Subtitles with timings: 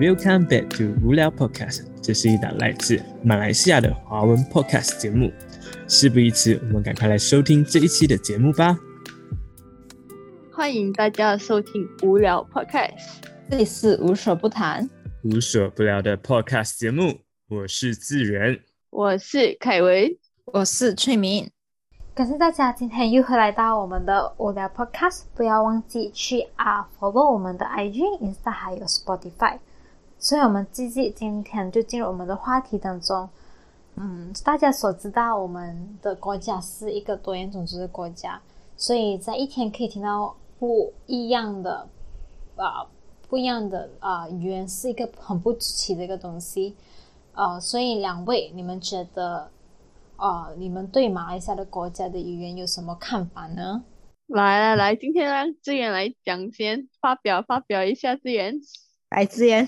[0.00, 5.30] Welcome back to 无聊 Podcast，这是一档来自马来西亚的华文 Podcast 节目。
[5.86, 8.78] 事不宜迟，我们赶快来收听这一期的节目吧。
[10.50, 13.18] 欢迎大家收听无聊 Podcast，
[13.50, 14.88] 这里是无所不谈。
[15.22, 18.58] 无所不聊的 Podcast 节目，我是自然。
[18.88, 21.50] 我是凯文，我是翠明。
[22.14, 29.58] 感谢大家今天又会来到我们的无聊 Podcast，不要忘记去啊 follow 我们的 IG、Insta 还有 Spotify。
[30.20, 33.28] 所以，我们继续今天就进入我们的话题当中。
[33.96, 38.40] 嗯，大家所知道，我们的国家是一个多元种族的国家，
[38.76, 41.88] 所以在一天可以听到不一样的
[42.56, 42.86] 啊，
[43.28, 46.76] 不一样的啊语言，是一个很不奇的一个东西。
[47.32, 49.50] 呃，所以两位，你们觉得？
[50.22, 53.82] 哦，你们对马来西亚的国家的语言有什么看法呢？
[54.26, 58.60] 来来来，今天让志远来讲先，发表发表一下志远。
[59.08, 59.66] 来，志远。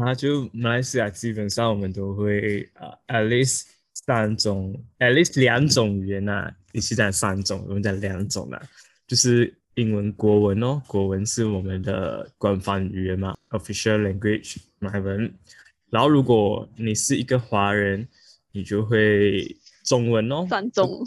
[0.00, 3.64] 啊，就马来西亚基本上我们都会啊，at least
[4.06, 6.50] 三种，at least 两种语言呐。
[6.72, 8.62] 你是讲三种，我们讲两种啦，
[9.06, 15.32] 就是英文国文哦，国文是我们的官方语言嘛，official language 马来文。
[15.90, 18.06] 然后如果你是一个华人。
[18.50, 21.06] 你就会中文哦，三种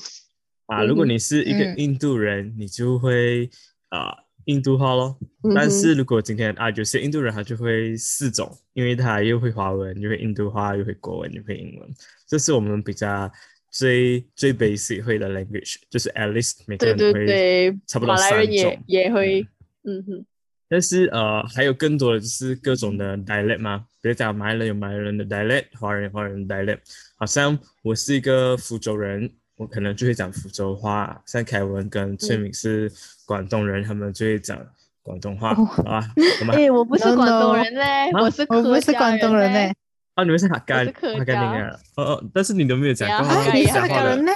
[0.67, 0.83] 啊。
[0.83, 3.49] 如果你是一个印度人，你就会
[3.89, 5.17] 啊印度话咯。
[5.55, 11.89] 但是如果今天啊有些印度人，他就会四种，因为他又会华文，又会印度话，又会国文，又会英文。
[12.27, 13.31] 这是我们比较
[13.69, 18.37] 最最 basic 会的 language，就是 at least 每个人会差不多三种。
[18.37, 19.47] 马来人也也会，
[19.83, 20.25] 嗯哼。
[20.67, 26.79] 但是呃，还有更多的就是各种的 dialect 嘛，比如讲马来人有马来人的 dialect，华人有华人 dialect。
[27.17, 29.29] 好像我是一个福州人，
[29.61, 31.21] 我可能就会讲福州话。
[31.27, 32.91] 像凯文跟翠敏是
[33.27, 34.57] 广东人，他们就会讲
[35.03, 35.49] 广东话
[35.85, 36.01] 啊。
[36.51, 39.71] 哎，我不是广东人嘞，我是我不是广东人嘞。
[40.15, 41.79] 啊，你们是客家，客家人啊。
[41.95, 44.33] 哦哦，但是你都没有讲过客家人嘞。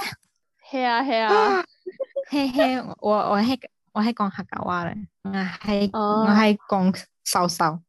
[0.70, 1.64] 系啊系啊，
[2.30, 3.58] 嘿嘿，我我系
[3.92, 4.94] 我系讲客家话嘞。
[5.24, 7.80] 我係我係講少少，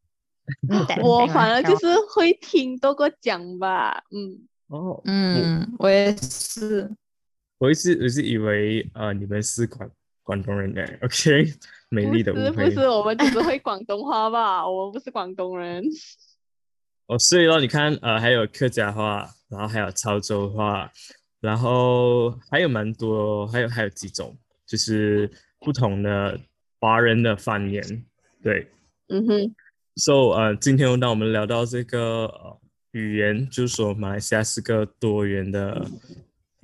[1.03, 1.85] 我 反而就是
[2.16, 6.89] 會聽多過講吧，嗯，哦，嗯，我也是，
[7.57, 9.90] 我一直我是以为呃你们是广
[10.23, 11.53] 广东人嘅，OK，
[11.90, 15.84] 美丽的不是，不是，我们只是会广东话吧，我们不是广东人。
[17.07, 20.91] 哦，所以咯，你看，呃，还有客家话，然后还有潮州话，
[21.40, 25.29] 然后还有蛮多，还有还有几种，就是
[25.59, 26.39] 不同的。
[26.79, 27.81] 华人的方言，
[28.44, 28.68] 对，
[29.07, 29.56] 嗯哼
[29.95, 32.59] ，So，呃，今天当我们聊到这个呃
[32.91, 35.84] 语言，就是说马来西亚是个多元的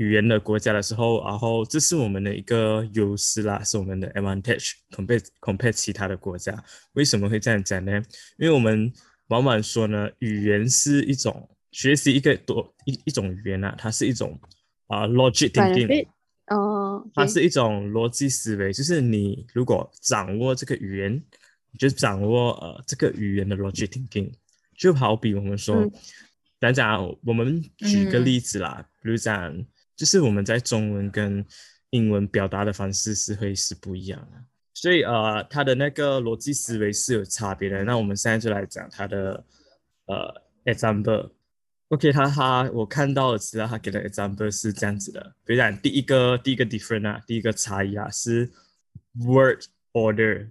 [0.03, 6.61] 語言的国家的时候，然后这是我们的一个优势啦，是我们的 advantage，compare compare 其他的国家。
[6.93, 7.91] 为什么会这样讲呢？
[8.37, 8.91] 因为我们
[9.27, 14.37] 往往说呢，语言是一种学习一个多一一种语言啊，它是一种
[14.87, 16.07] 啊 logic thinking。
[16.47, 21.13] 哦，它是一种逻辑思维，就是你如果掌握这个语言，
[21.71, 24.31] 你就掌握呃这个语言的邏輯 thinking。
[24.75, 25.91] 就好比我們說，講、
[26.59, 29.65] 嗯、講，我们举个例子啦，嗯、比如講，
[29.95, 31.45] 就是我们在中文跟
[31.91, 34.43] 英文表达的方式是会是不一样的，
[34.73, 37.83] 所以呃，它的那个逻辑思维是有差别的。
[37.83, 39.45] 那我们现在就来讲它的
[40.05, 41.31] 呃 example。
[41.89, 45.35] OK，他他我看到的資料，他给的 example 是这样子的。
[45.45, 48.51] 比如讲，第一个第一个 different 啊，第一个差异啊，是
[49.13, 49.61] word
[49.91, 50.49] order，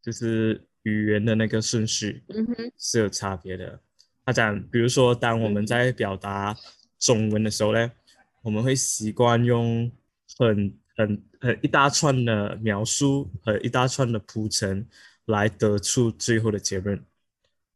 [0.00, 3.78] 就是语言的那个顺序，嗯哼，是有差别的。
[4.24, 6.56] 他讲，比如说当我们在表达
[6.98, 7.92] 中文的时候呢，
[8.42, 9.90] 我们会习惯用
[10.38, 14.86] 很很很一大串的描述和一大串的铺陈
[15.24, 17.02] 来得出最后的结论。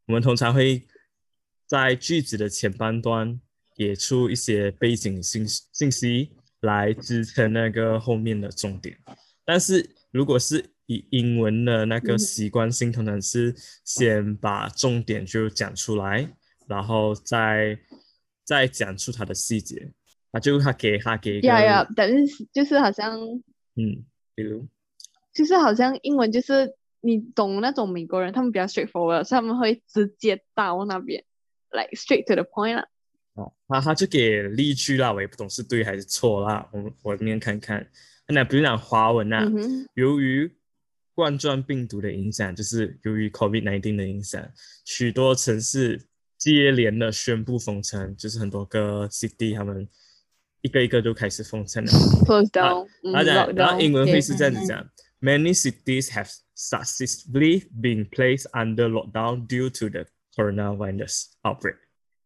[0.07, 0.87] 我们通常会。
[1.69, 3.41] 在句子的前半段
[3.77, 6.31] 给出一些背景信信息
[6.61, 8.97] 来支撑那个后面的重点，
[9.45, 13.53] 但是如果是以英文的那个习惯性，通常是
[13.85, 16.33] 先把重点就讲出来，
[16.69, 17.77] 然后再
[18.45, 19.91] 再讲出它的細節，
[20.37, 23.19] 啊，就他给他给呀呀，等于就是好像，
[23.77, 24.05] 嗯，
[24.35, 24.67] 比如，
[25.33, 31.25] 就是好像英文就是你懂那种美国人，他们比较 straightforward，所以他们会直接到那边。
[31.71, 32.87] Like straight to the point 啦，
[33.35, 37.87] 哦，他他就给例句啦，我也不懂是对还是错啦，我我念看看。
[38.29, 40.51] 那比如讲华文啊，嗯、由于
[41.13, 44.43] 冠状病毒的影响，就是由于 COVID-19 的影响，
[44.85, 46.01] 许多城市
[46.39, 49.87] 接连的宣布封城，就是很多个 city 他們
[50.63, 51.91] 一个一个都开始封城了。
[52.25, 52.87] Close down，
[53.55, 54.89] 然後英文会是这样子讲
[55.21, 61.77] ，Many cities have successfully been placed under lockdown due to the coronavirus outbreak。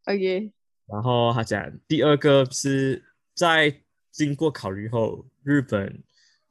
[0.05, 0.53] OK，
[0.87, 3.05] 然后他讲第二个是
[3.35, 6.03] 在经过考虑后，日本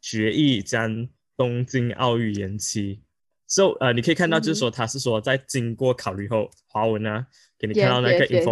[0.02, 3.02] 决议将东京奥运延期。
[3.48, 7.26] So 呃，你可以看到就是说他是说在经过考虑后，华文呢
[7.58, 8.44] 给你看到那个 Yes,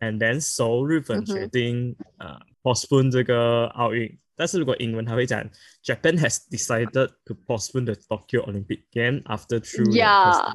[0.00, 4.18] information，and then so 日本决定呃 postpone 这个奥运。
[4.36, 5.42] 但是如果英文他会讲
[5.82, 10.52] Japan has decided to postpone the Tokyo Olympic Game after through Yeah.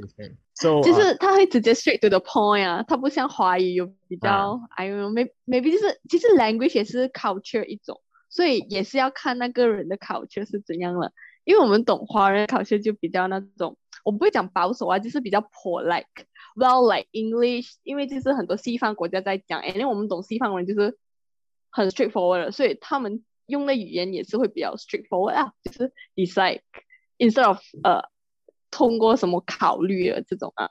[0.55, 7.65] So 就是他会直接 straight to the point 啊，他不像华语有比啊较、I don't know maybe maybe 就是其实 language 也是 culture
[7.65, 7.99] 一种，
[8.29, 11.11] 所以也是要看那个人的 culture 是怎样了。
[11.43, 16.05] 因为我们懂华人 culture 就比较那种，我不会讲保守啊，就是比较 polite。
[16.55, 20.97] Well like English，因为就是很多西方国家在讲，因为我们懂西方人就是
[21.69, 26.61] 很 straightforward，所以他们用的语言也是会比较 straightforward 啊，就是 decide
[27.17, 28.01] instead of 呃
[28.69, 30.69] 通过什么考虑的这种啊。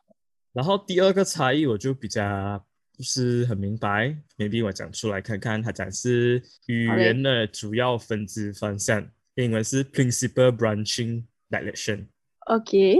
[0.52, 2.64] 然后第二个差异我就比较
[2.96, 5.62] 不是很明白，maybe 我讲出来看看。
[5.62, 12.98] 它讲是语言的主要分支方向，英文是 principal branching direction，OK，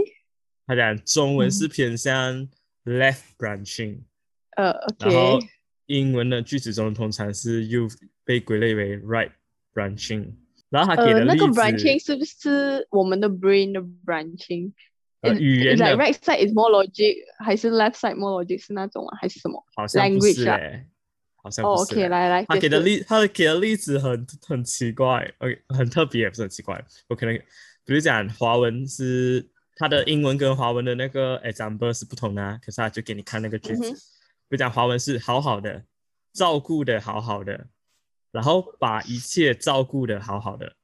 [0.65, 2.49] 他讲中文嗯是偏向
[2.85, 3.99] left branching，、
[4.57, 5.47] 呃然后，OK，
[5.87, 7.87] 英文的句子中通常是又
[8.23, 9.31] 被归类为 right
[9.73, 10.33] branching。
[10.69, 14.71] 然后他给呃，那个，branching 是不是我们的 brain 的 branching？
[15.21, 19.63] 呃语言的 right side is more logic，还是 left side more logic 是那种啊，还是什么？
[19.75, 20.85] 好像不是诶，
[21.41, 26.83] 好像哦，OK，不是诶来来，他给的例，他给的例子很很奇怪，OK，很特别，不是很奇怪。
[27.07, 27.33] 我可能
[27.85, 33.89] 比如讲华文是它的英文跟华文的那个 example 是不同的、啊，可是他就给你看那个句子。
[33.89, 33.97] 嗯哼
[34.49, 35.83] 比如讲华文是好好的，
[36.31, 37.67] 照顾的好好的，
[38.31, 40.75] 然后把一切照顾的好好的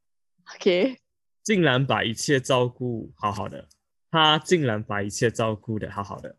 [0.56, 0.98] ，OK，
[1.44, 3.68] 竟然把一切照顾好好的，
[4.10, 6.38] 他竟然把一切照顾的好好的，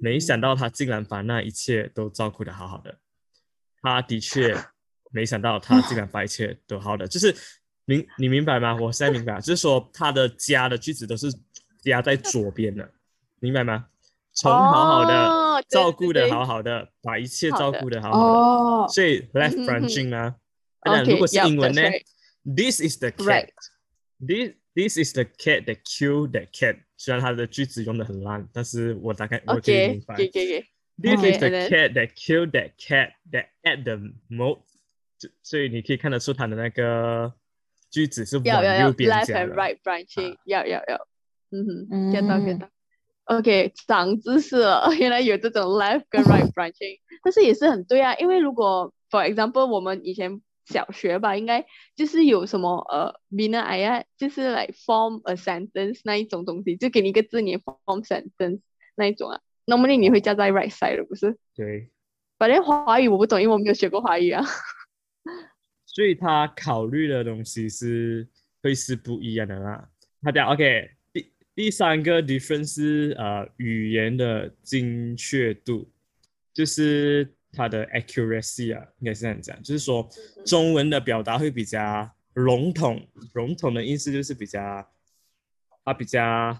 [0.00, 2.98] 没想到他竟然把那一切都照顾的好好的，
[3.82, 4.56] 他的确
[5.10, 7.34] 没想到他竟然把一切都好的，就是
[7.84, 8.76] 明你明白吗？
[8.76, 11.26] 我现在明白，就是说他的家的句子都是
[11.84, 12.90] 加在左边的，
[13.40, 13.88] 明白吗？
[14.32, 20.34] 从好好的、照顾的好好的，把一切照顾的好好的，哦，所以 left branching 呢？
[21.06, 23.48] 如果是英文呢 right？This is the cat.
[24.18, 26.78] This this is the cat that killed that cat。
[26.96, 30.16] 虽然它的句子用的很烂，但是我大概我可以 OK，明白。
[30.16, 30.66] 给给给
[30.96, 33.96] This Okay, is the cat that killed that cat that ate the
[34.28, 34.60] most。
[35.18, 37.32] 就所以你可以看得出它的那个
[37.90, 39.54] 句子是往右边 left and。
[39.54, 41.08] right branching，要要要，
[41.54, 42.68] 嗯哼嗯，get 到 get 到。
[43.26, 51.64] OK，长知识了， 原来有这种 left 跟 right branching，但是也是很对啊，因为如果 for example 我们以前小学吧，应该
[51.94, 58.60] 就是有什么呃 bina ayat，就是来 form a sentence 那一种东西，就给你一个字，你 form sentence
[58.96, 59.40] 那一种啊。
[59.66, 61.38] Normally 你会加在 right side 的，不是？
[61.54, 61.90] 对，
[62.38, 64.44] 反正华语我不懂，因为我没有学过华语啊。
[65.86, 68.28] 所以他考虑的东西是
[68.62, 69.88] 会是不一样的啦。
[70.20, 70.90] 他讲 OK，
[71.54, 75.90] 第第三个 difference 是呃语言的精确度，
[76.52, 80.08] 就是它的 accuracy 啊，应该是这样讲，就是说
[80.44, 84.86] 中文的表达会比较笼统，笼统的意思就是比较
[85.84, 86.58] 它比较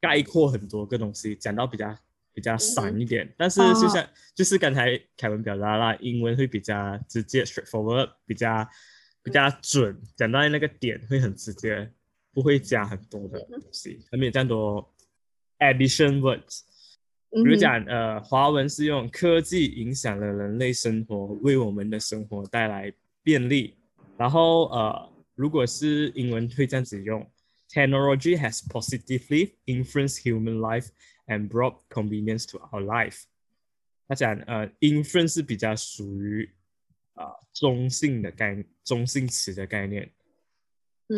[0.00, 1.96] 概括很多个东西，讲到比较
[2.32, 3.32] 比较散一点。
[3.38, 8.68] 但是就像、就是刚才凯文表达啦，英文会比较直接 straightforward，比较
[9.22, 11.90] 比较准，讲到那个点会很直接，
[12.34, 14.92] 不会加很多的东西，它没有这样多
[15.60, 16.60] addition words。
[17.30, 23.76] 比如讲，呃，华文是用科技影响了人类生活，为我们的生活带来便利。
[24.16, 27.28] 然后，呃，如果是英文会这样子用
[27.70, 30.90] ，Technology has positively influenced human life
[31.26, 33.22] and brought convenience to our life。
[34.06, 36.48] 他讲，呃，influence 是比较属于
[37.14, 40.08] 啊、呃中性的概中性词的概念，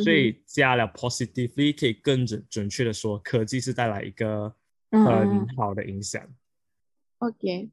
[0.03, 4.55] 所以加了 positively 可以更准准确的说，科技是带来一个
[4.91, 6.23] 嗯很好的影响。
[7.19, 7.71] OK，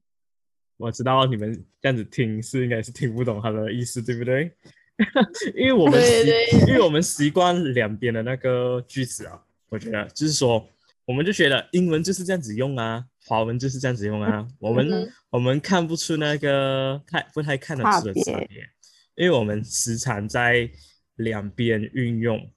[0.77, 4.51] 我知道你们这样子听是应该是听不懂它的意思，对不对？
[5.55, 6.45] 因为我们习，对。
[6.51, 10.67] 对因为我们习惯两边的那个句子啊，我觉得就是说，
[11.05, 18.69] 我们就觉得英文就是这样子用啊，华文就是这样子用啊，我们、嗯我们看不出那个太不太看得出的差别，
[19.15, 20.69] 因为我们时常在
[21.15, 22.51] 两边运用，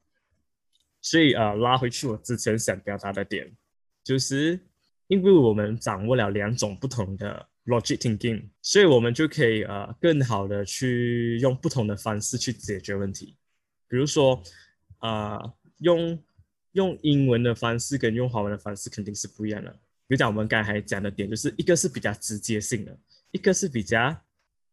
[1.01, 3.55] 所以呃，拉回去我之前想表达的点，
[4.03, 4.59] 就是
[5.09, 13.37] 因为我们掌握了两种不同的 logic thinking，所以我们就可以呃更好的去用不同的方式去解决问题。
[13.89, 14.43] 比如说，
[15.01, 16.19] 呃，用
[16.73, 19.71] 用英文的方式跟用华文的方式肯定是不一样的。
[20.09, 22.99] 比如讲我们刚才讲的点，就是一个是比较直接性的，
[23.33, 24.17] 一个是比较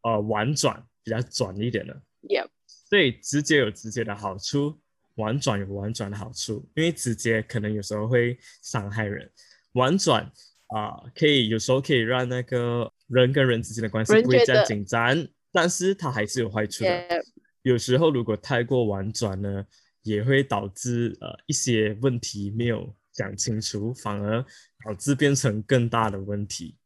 [0.02, 2.02] 呃婉转、比较转一点的。
[2.22, 2.50] Yep，
[2.93, 4.79] 所以直接有直接的好处，
[5.15, 6.63] 婉转有婉转的好处。
[6.75, 9.27] 因为直接可能有时候会伤害人，
[9.71, 10.31] 婉转
[10.67, 17.25] 啊、可以有时候可以让那个人跟人之间的关系不会这样紧张，但是它还是有坏处的。
[17.63, 19.65] 有时候如果太过婉转呢，
[20.03, 24.45] 也会导致呃一些问题没有讲清楚，反而
[24.85, 26.77] 导致变成更大的问题。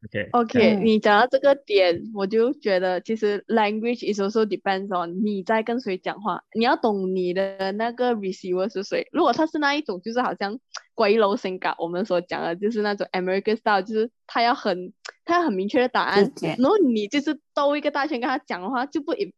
[0.00, 9.08] 嗯，OK，OK，、嗯你讲到这个点，我就觉得其实 language is also depends on 你在跟谁讲话，你要懂你的那个 receiver 是谁。
[9.10, 10.60] 如果他是那一种，就是好像
[10.94, 14.92] 鬼楼性格，我们所讲的就是那种 American style，就是他要很
[15.24, 19.34] 他要很明确的答案，然后你就是兜一个大圈跟他讲的话，就不 e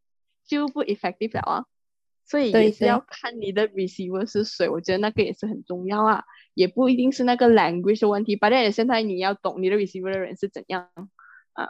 [0.47, 1.65] 就不 effective 了啊。
[2.31, 6.23] 所以对也是要看你的 receiver 是谁，我觉得那个也是很重要啊。
[6.55, 10.89] 也不一定是那个 language 的问题，反正现在你要懂你的 receiver 的人是怎样
[11.55, 11.69] 啊。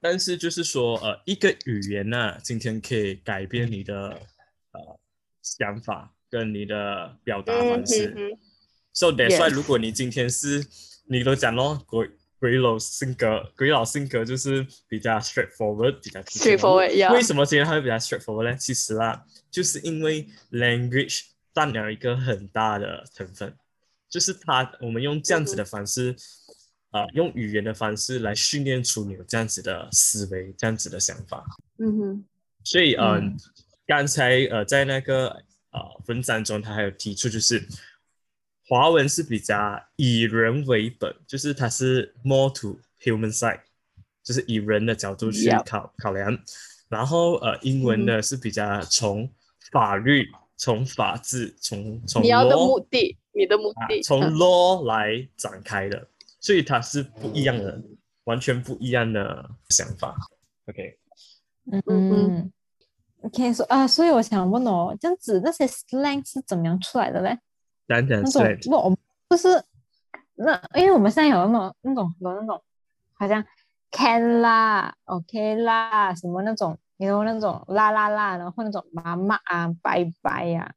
[0.00, 4.20] 但是就是说，呃，一个语言呢、今天可以改变你的
[4.72, 5.00] 呃
[5.42, 8.12] 想法跟你的表达方式。
[8.16, 8.38] 嗯哼
[8.92, 10.64] So that's why，Yes 如果你今天是
[11.08, 18.56] 你都讲咯，鬼鬼佬性格，鬼佬性格就是比较 straightforward，比较 Straightforward，为什么今天他会比较 straightforward 呢？
[18.56, 21.22] 其实啦，就是因为 language
[21.52, 23.54] 占了一个很大的成分，
[24.08, 26.14] 就是他我们用这样子的方式，
[26.90, 31.44] 啊、用语言的方式来训练出你有这样子的思维，这样子的想法。
[31.78, 32.24] 嗯哼，
[32.62, 33.36] 所以，呃，嗯。
[33.86, 35.28] 刚才呃在那个
[35.70, 37.62] 呃文章中，他还有提出，就是
[38.66, 43.60] 华文是比较以人为本，就是它是 more to human side，
[44.22, 46.38] 就是以人的角度去考考量。
[46.88, 49.28] 然后呃，英文呢是比较从
[49.72, 56.06] 法律、从法治、从从你要的目的，你的目的，啊从嗯 law 来展开的，
[56.40, 57.82] 所以它是不一样的，
[58.24, 60.14] 完全不一样的想法。
[60.66, 60.98] OK，
[61.70, 62.52] 嗯嗯嗯
[63.22, 67.38] ，OK，所啊，所以我想问哦，这样子那些 slang 是怎么样出来的嘞？
[67.86, 68.98] 那种不，我们
[69.28, 69.62] 不是
[70.34, 72.62] 那，因为我们现在有那种那种有那种
[73.14, 73.44] 好像
[73.90, 80.74] can 啦，OK 啦，什么那种，有那种啦啦啦，然后那种妈妈啊，拜拜呀、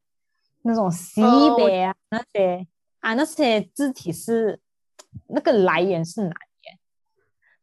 [0.63, 1.21] 那种西
[1.57, 2.67] 北啊、那些
[2.99, 4.59] 啊那些字体是
[5.27, 6.35] 那个来源是哪里？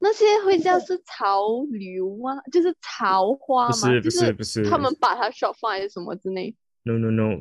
[0.01, 2.39] 那些会叫是潮流吗？
[2.53, 3.71] 就是潮花吗？
[3.71, 6.55] 不是不就是不是他们把它 short 放还是什么之类。
[6.83, 7.39] No no no，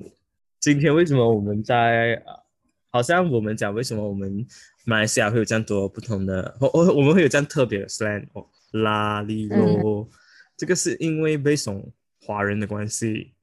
[0.64, 2.42] 今天为什么我们在呃，
[2.90, 4.48] 好像我们讲为什么我们
[4.86, 10.10] 马来西亚会有这样多不同的，我我我们会有这样特别的 slang 哦，拉力咯，
[10.56, 11.92] 这个是因为 based on
[12.22, 13.34] 华人的关系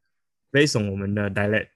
[0.50, 1.66] ，based on 我们的 dialect，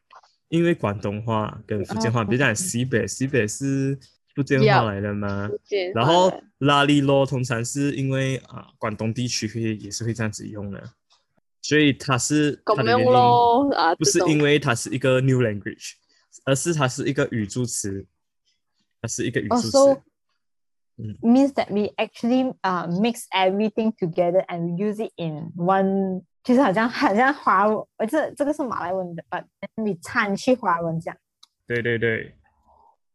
[0.48, 2.24] 因为广东话跟福建话，哦。
[2.24, 3.98] 比如讲西北，西北是
[4.34, 5.50] 福建话来的吗？
[5.94, 10.82] 然后拉力咯，通常是因为啊、广东地区会也是会这样子用的，
[11.64, 12.62] 所以它是
[13.96, 15.92] 不是因为它是一个 new language，
[16.44, 18.06] 而是它是一个语助词，
[19.00, 20.02] 它是一个语助词。
[21.22, 29.44] Means that we actually uh mix everything together and use it in one，就是好像好像华文，呃，这这个是马来文的，but
[29.82, 31.16] 你掺去华文讲。
[31.66, 32.36] 对对对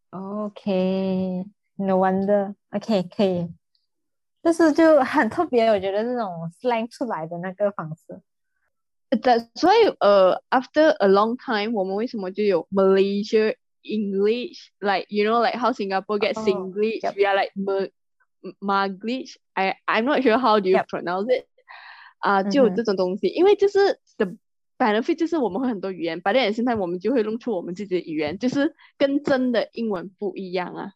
[0.09, 2.55] ，OK，no wonder。
[2.71, 3.47] OK，可以。
[4.41, 8.19] 但是就很特别，我觉得这种 slang 出来的那个方式。
[9.20, 17.26] 的，所以呃，after a long time，我们为什么就有 Malaysia English，like you know like how Singapore gets Oh, Singlish，we yep.
[17.26, 17.86] are like Ma
[18.60, 20.86] Maglish。I I'm not sure how do you Yep.
[20.88, 21.46] pronounce it。
[22.18, 24.26] 啊，就有嗯哼这种东西，因为就是 the
[24.78, 30.92] benefit 就是我们会很多语言，but then 现在我们就会弄出我们自己的语言，就是跟真的英文不一样啊。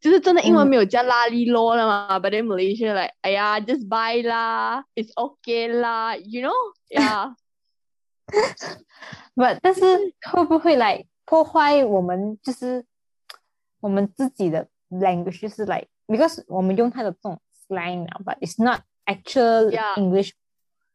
[0.00, 7.34] 就是真的英文嗯没有加拉力咯了嘛，but then Malaysia like，哎呀，just buy 啦，it's okay 啦，you know，yeah。
[9.35, 9.81] But 但是
[10.31, 12.85] 会不会来破坏我们就是
[13.79, 19.71] 我们自己的 language，就是 like because 我们用它的这种 slang 啊，but it's not actual.
[19.97, 20.31] English，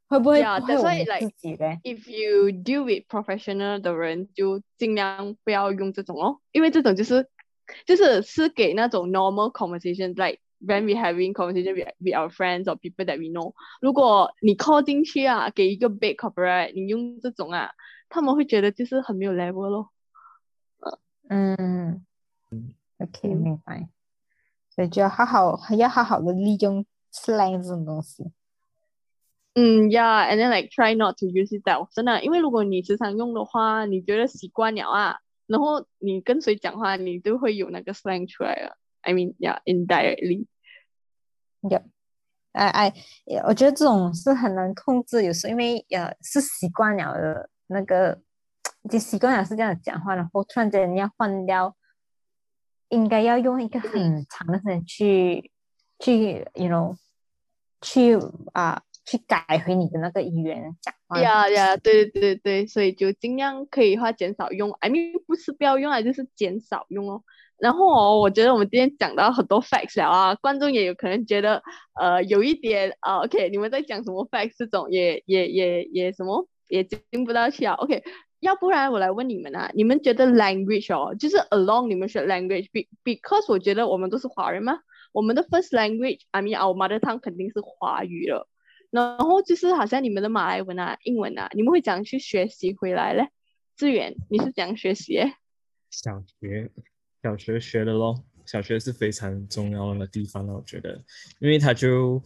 [0.09, 7.29] 会不会 Yeah, 破坏 that's 我 why, like, 自己嘞？if you deal with professional 的人，就尽量不要用这种哦，因为这种就是
[7.85, 13.55] 就是是给那种 normal conversation，like when we having conversation with with our friends or people that we know。
[13.81, 17.71] 如果你 call 进去啊，给一个 big corporate，你用这种啊，
[18.09, 19.91] 他们会觉得就是很没有 level 咯。
[21.29, 22.05] 嗯
[22.99, 23.89] ，OK，嗯明白。
[24.71, 28.33] 所以就要好好要好好的利用 slang 这种东西。
[29.55, 38.79] 嗯，yeah，and then like try not to use it that often 啊，因为如果你时常用的话，你觉得习惯了啊，然后你跟谁讲话，你都会有那个 slang 出来了。
[39.03, 40.47] I mean, yeah, indirectly.
[41.63, 41.83] Yeah.
[42.53, 42.95] 哎哎，
[43.47, 48.21] 我觉得这种是很难控制，有时候因为呃是习惯了的那个，
[48.83, 51.77] 已经习惯了是这样讲话，然后突然间要换掉，
[52.89, 55.51] 应该要用一个很长的时间去
[55.99, 56.97] 去，you know，
[57.81, 58.19] 去
[58.53, 58.83] 啊。
[59.11, 61.19] 去改回你的那个语言讲话。
[61.19, 67.25] 呀呀，对对对对，所以就尽量可以话减少用，I mean 不是不要用啊，就是减少用哦。
[67.59, 71.63] 然后哦，我觉得我们今天讲到很多 facts 了啊，观众也有可能觉得
[72.01, 78.03] 呃有一点啊，OK，你们在讲什么 facts 这种也也也也什么也听不到去啊，OK，
[78.41, 84.79] 要不然我来问你们啊，你们觉得 language 哦，就是 along 你们学 language，because 我觉得我们都是华人嘛，
[85.13, 88.49] 我们的 first language，I mean our mother tongue 肯定是华语了。
[88.91, 93.29] 然后就是好像你们的马来文啊、英文啊，你们会怎样去学习回来嘞？
[93.77, 95.21] 志远，你是怎样学习？
[95.91, 96.71] 想学，
[97.29, 98.25] 小学学的咯。
[98.47, 101.05] 小学是非常重要的地方了，我觉得，
[101.39, 102.23] 因为他就，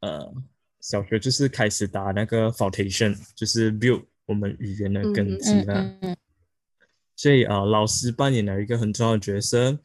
[0.00, 0.34] 呃，
[0.80, 5.96] 小学就是开始打那个 foundation，就是 build 我们语言的根基了。
[7.14, 9.78] 所以啊，老师扮演了一个很重要的角色。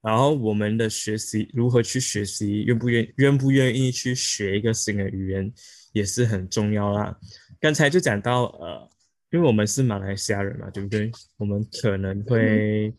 [0.00, 5.52] 然后我们的学习如何去学习，愿不愿愿不愿意去学一个新的语言，
[5.92, 7.14] 也是很重要啦。
[7.60, 8.88] 刚才就讲到，呃，
[9.30, 11.12] 因为我们是马来西亚人嘛，对不对？
[11.36, 12.90] 我们可能会，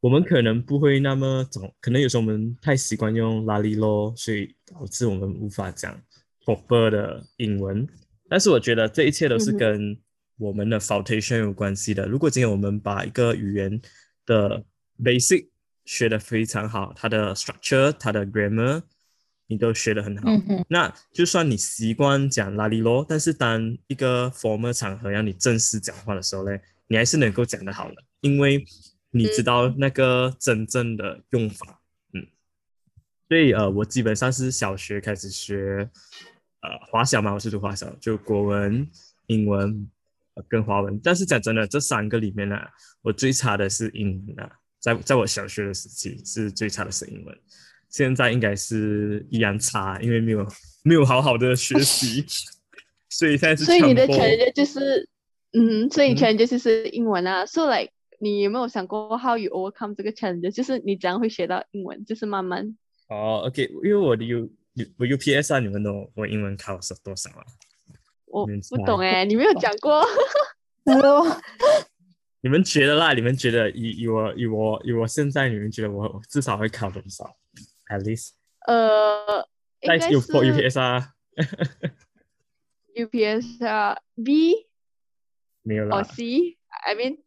[0.00, 6.00] 我们可能不会那么总，可能有时候我们太习惯用拉力咯，所以导致我们无法讲
[6.44, 7.86] proper 的英文。
[8.28, 9.98] 但是我觉得这一切都是跟
[10.38, 12.06] 我们的 foundation 有关系的。
[12.06, 13.78] 如果今天我们把一个语言
[14.24, 14.64] 的
[15.02, 15.48] basic
[15.84, 18.82] 学得非常好，它的 structure、它的 grammar，
[19.48, 20.30] 你都学得很好。
[20.68, 28.64] 那就算你习惯讲拉里罗，但是当一个 formal 场合让你正式讲话的时候呢，你还是能够讲得好的，因为
[29.10, 31.80] 你知道那个真正的用法。
[32.12, 32.26] 嗯，
[33.28, 35.88] 所以呃，我基本上是小学开始学
[36.62, 38.88] 呃华小嘛，我是读华小，就国文、
[39.26, 39.88] 英文
[40.48, 41.00] 跟华文。
[41.02, 42.56] 但是讲真的，这三个里面呢，
[43.02, 44.50] 我最差的是英文啊。
[44.78, 47.38] 在在我小学的时期是最差的是英文，
[47.90, 50.48] 现在应该是依然差，因为没有
[50.82, 52.24] 没有好好的学习，
[53.10, 53.64] 所以现在是。
[53.66, 55.06] 所以你的全人就是，
[55.52, 57.44] 嗯，所以全人就是是英文啊。
[57.44, 60.50] So like，你有没有想过 how you overcome 这个 challenge？
[60.52, 62.04] 就是你怎样会学到英文？
[62.04, 62.76] 就是慢慢。
[63.08, 64.50] 哦，OK，因为我的 U
[64.98, 67.42] 我 UPS 啊，你们懂我英文考是多少啊？
[68.26, 70.04] 我不懂哎，你没有讲过。
[72.42, 73.12] 你们觉得啦？
[73.12, 77.36] 你们觉得以以我以我以我现在，你们觉得我至少会考多少
[77.88, 78.30] ？At least，
[78.66, 79.46] 呃，
[79.80, 81.14] 应该是 UPS 啊，
[82.94, 84.68] UPS 啊，B
[85.62, 87.18] 没有啦，C，I mean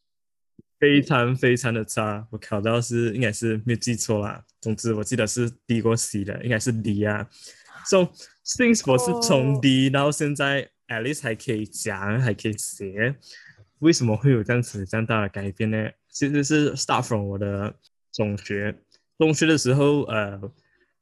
[0.83, 4.43] 非常非常的差，我考到是应该是没有记错啦。
[4.59, 7.25] 总之我记得是低过 C 的，应该是 D 啊。
[7.85, 8.09] So
[8.45, 13.15] since 我是从 D 到现在，At least 还可以讲，还可以写。
[13.79, 15.89] 为什么会有这样子这样大的改变呢？
[16.09, 17.73] 其实是 start from 我的
[18.11, 18.75] 中学，
[19.17, 20.51] 中学的时候，呃，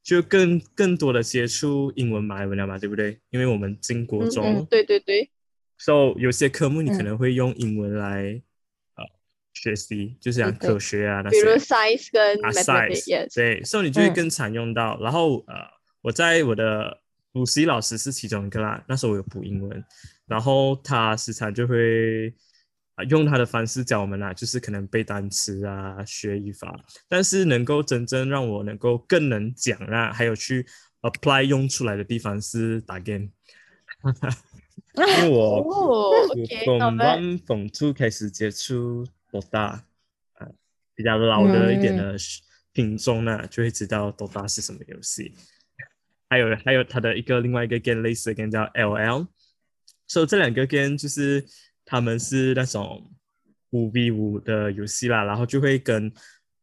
[0.03, 3.19] 就更更多的接触英文、马来文了嘛，对不对？
[3.31, 5.27] 因为我们进国中，对对对
[5.79, 8.41] ，so 有些科目你可能会用英文来呃
[9.61, 14.99] 学习，就是讲科学啊那些，比如 science 跟 mathematics，对，所以你就会更常用到。
[14.99, 15.55] 然后呃，
[16.01, 16.99] 我在我的
[17.31, 19.83] 补习老师是其中一个啦，那时候我有补英文，
[20.25, 22.33] 然后他时常就会。
[23.09, 30.63] 用他的方式教我们啦，就是可能背单词啊，学语法，但是能够真正让我能够更能讲啊，还有去
[31.01, 33.29] apply 用出来的地方是打 game，
[34.93, 36.27] 因为我
[36.65, 39.85] 从 one 从 two 开始接触多大
[40.33, 40.47] 啊，
[40.93, 42.15] 比较老的一点的
[42.73, 45.33] 品种呢，就会知道多大是什么游戏，
[46.29, 49.27] 还有还有它的一个另外一个 game 类似的 game 叫 LL，
[50.07, 51.45] 所以这两个 game 就是。
[51.83, 53.11] 他们是那种
[53.71, 56.09] 五 v 五的游戏啦，然后就会跟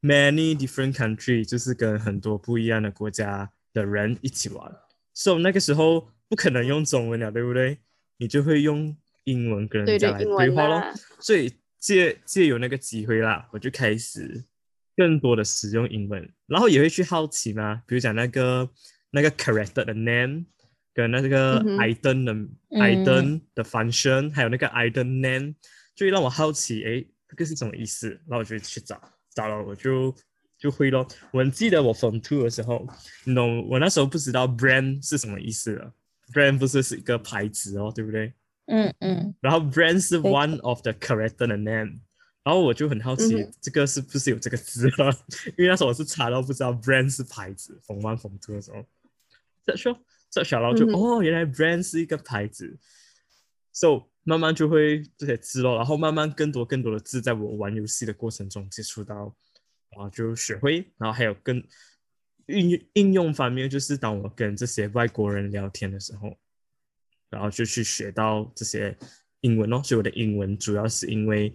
[0.01, 4.73] many different country，就是跟很多不一样的国家的人一起玩。
[5.13, 7.79] 所以那个时候不可能用中文了，对不对？
[8.17, 10.83] 你就会用英文跟人家来对话咯。
[11.21, 14.45] 所以借借有那个机会啦，我就开始
[14.97, 18.69] 更多的使用英文，然后也会去好奇嘛，比如讲那个
[19.11, 20.45] 那个 character 的 name。
[20.95, 22.35] 跟那个 item 的
[22.71, 25.55] item 的 function，还有那个 item name，
[25.95, 28.09] 就会让我好奇，哎，这个是什么意思？
[28.27, 29.01] 然后我就去找，
[29.33, 30.13] 找了我就
[30.59, 31.07] 就会咯。
[31.31, 32.85] 我记得我 from two 的时候，
[33.23, 35.95] 你懂，我那时候不知道 brand 是什么意思了。
[36.33, 38.33] brand 不是是一个牌子哦，对不对？
[38.69, 39.35] 嗯嗯。
[39.41, 42.01] 然后 brand 是 one of the character 的 name，
[42.45, 45.15] 然然后我就很好奇嗯这个是不是有这个字了，
[45.59, 48.83] 因为那时候我是查到不知道 brand 是牌子，逢 one 逢 two 的时候，
[49.67, 49.95] 再说
[50.31, 52.79] 这小然后就、嗯哦，原来 brand 是一个牌子
[53.71, 59.37] ，so 慢慢就会这些字咯，然后慢慢更多更多的字在我玩游戏的过程中接触到，
[59.91, 61.63] 然后就学会，然后还有更
[62.47, 66.35] 应应用方面，就是当我跟这些外国人聊天的时候，
[67.31, 68.97] 然后就去学到这些
[69.41, 71.53] 英文哦，所以我的英文主要是因为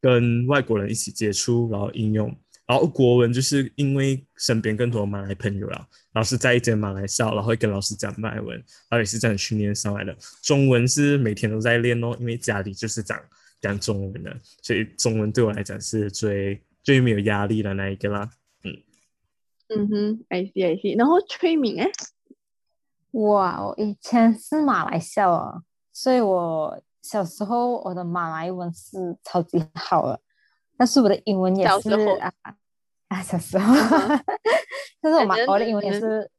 [0.00, 2.28] 跟外国人一起接触，然后应用，
[2.66, 10.16] 然后国文就是因为身边更多马来朋友啦，然后是在一间马来校，然后会跟老师讲马来文，然后也是这样训练上来的。
[10.42, 13.20] 中文是每天都在练哦，因为家里就是讲
[13.60, 18.30] 讲中文的，所以中文对我来讲是最最没有压力的那一个啦。
[18.62, 18.76] 嗯
[19.68, 20.96] 嗯哼，I see I see。
[20.96, 21.90] 然后崔敏哎，
[23.12, 30.20] 哇，我以前是马来校啊，所以我小时候我的马来文是超级好的，
[30.76, 31.90] 但是我的英文也是
[32.20, 32.32] 啊
[33.08, 33.74] 啊小时候，
[35.00, 36.30] 但是我马嗯我的英文也嗯是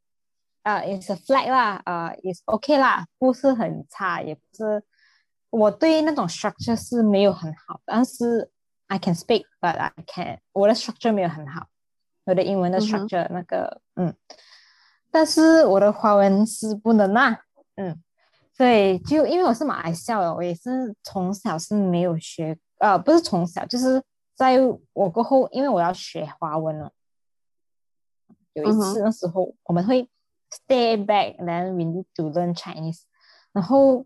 [0.61, 4.83] 啊也是 flat 啦，啊也是 OK 啦，不是很差，也不是
[5.49, 8.51] 我对那种 structure 是没有很好，但是
[8.87, 11.67] I can speak but I can 我的 structure 没有很好，
[12.25, 14.15] 我的英文的 structure、那个嗯。
[15.11, 17.39] 但是我的华文是不能啊，
[17.75, 18.01] 嗯，
[18.53, 24.01] 所以就因为我是马来校的，我也是从小是没有学，呃，不是从小，就是
[24.35, 24.57] 在
[24.93, 26.91] 我过后，因为我要学华文了，
[28.53, 30.07] 有一嗯次那时候我们会
[30.51, 33.01] stay back we need to learn Chinese，
[33.51, 34.05] 然后，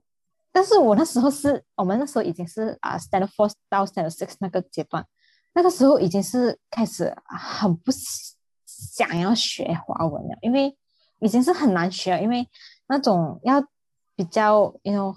[0.51, 5.05] 但是我那时候是我们那时候已经是啊、standard four 到 standard six 那个阶段，
[5.53, 7.91] 那个时候已经是开始很不
[8.65, 10.77] 想要学华文了，因为
[11.23, 12.47] 已经是很难学了，因为
[12.87, 13.63] 那种要
[14.15, 15.15] 比较，you know，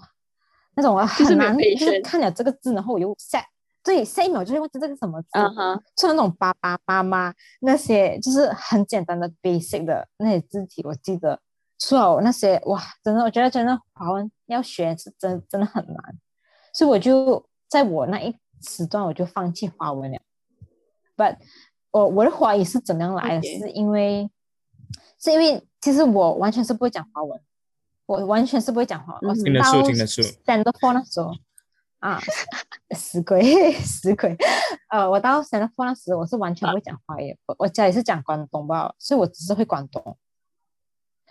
[0.75, 3.43] 那种很难，就是看了这个字，然后我又下，
[3.83, 11.39] 对，下一秒就会忘记这个什么字，嗯哼，就那种爸爸妈妈那些，就是很简单的 basic 的那些字体，我记得，
[11.77, 16.17] 除了那些哇，真的，我觉得真的华文要学是真真的很难，
[16.73, 20.17] 所以我就在我那一时段我就放弃华文了。
[21.15, 21.37] But
[21.91, 23.41] 我我的华语是怎么样来的？
[23.41, 24.29] 是因为
[25.27, 27.37] 是因为其实我完全是不会讲华文，
[28.05, 30.21] 我完全是不会讲华文，我嗯听得出听得出。
[30.21, 31.33] Standard Four 那时候
[31.99, 32.17] 啊，
[32.95, 34.37] 死鬼死鬼，
[34.89, 40.17] 呃，我到 Standard Four 那时我是完全不会讲华语，我我家里是讲广东吧，所以我只是会广东，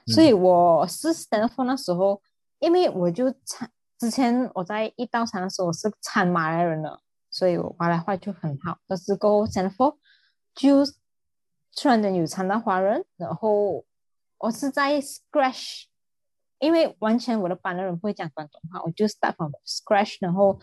[0.09, 2.21] 所以我是 Standard Four 那时候，
[2.59, 9.97] 因为我就参之前我在一到三的时候我是参马来人的，所以我马来话就很好，但是过后 Standard Four
[10.55, 10.85] 就
[11.77, 13.85] 突然间有参到华人，然后
[14.39, 15.85] 我是在 Scratch，
[16.59, 20.59] 因为完全我的班的人不会讲广东话，我就 stop Scratch，然后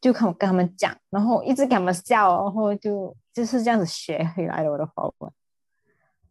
[0.00, 5.32] 就跟跟他们讲，然后一直给他们笑，然后就就是这样子学回来的我的华文，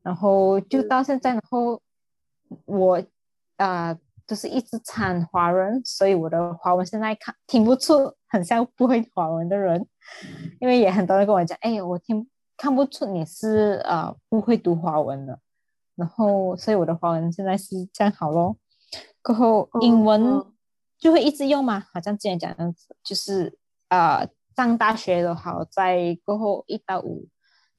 [0.01, 1.81] 然后就到现在，然后
[2.65, 2.97] 我
[3.57, 9.85] 啊、呃就是一直参华人，所以我的华文现在看听不出很像不会华文的人，
[10.61, 12.29] 因为也很多人跟我讲，哎，我听
[12.61, 15.39] 看不出你是呃不会读华文的，
[15.95, 18.55] 然后所以我的华文现在是这样好咯。
[19.23, 20.47] 过后英文哦。
[20.99, 22.71] 就会一直用嘛，好像之前讲的
[23.03, 23.57] 就是
[23.89, 27.27] 呃上大学的好，在过后一到五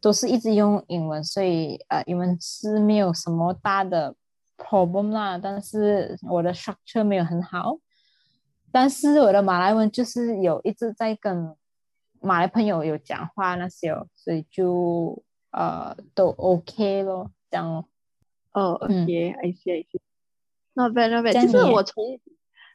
[0.00, 4.16] 都是一直用英文，所以呃英文是没有什么大的
[4.58, 7.78] problem 啦，但是我的 structure 没有很好，
[8.72, 11.54] 但是我的马来文就是有一直在跟
[12.22, 17.84] 马来朋友有讲话那些哦，所以就呃都 OK 咯，这样哦。
[18.52, 20.00] 哦嗯，OK，I see I see。
[20.74, 21.32] Not bad, not bad。
[21.42, 22.20] 就是我从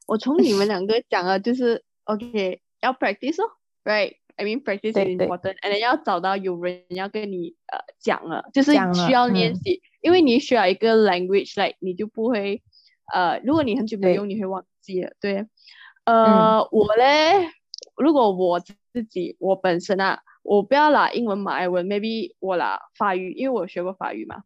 [0.07, 3.51] 我从你们两个讲啊， 就是 OK，要 practice 哦
[3.83, 12.61] ，right？I mean practice is 对 important，and then 要找到有人要跟你呃讲了，就是需要练嗯习，因为你需要一个 language，like 你就不会
[13.13, 15.45] 呃，如果你很久没用，你会忘记了，对。
[16.05, 17.49] 呃，我嘞，
[17.97, 24.43] 如果我自己我本身啊，我不要拿英文、马来文，maybe 我拿法语，因为我学过法语嘛。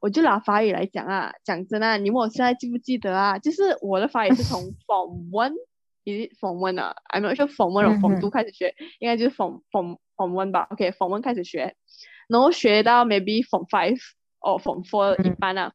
[0.00, 3.38] 我就拿法语来讲啊，讲真啊，你问我现在记不记得啊？
[3.38, 5.54] 就是我的法语是从 Form One，
[6.02, 10.32] 也是 Form One 啊，I'm not sure Form One 或嗯 Form 哼 Two 开始学，应该就是 Form Form Form
[10.32, 11.76] One 吧？OK，Form One 开始学，
[12.28, 14.00] 然后学到 maybe Form Five
[14.40, 15.72] 哦 Form Four 一嗯般啊，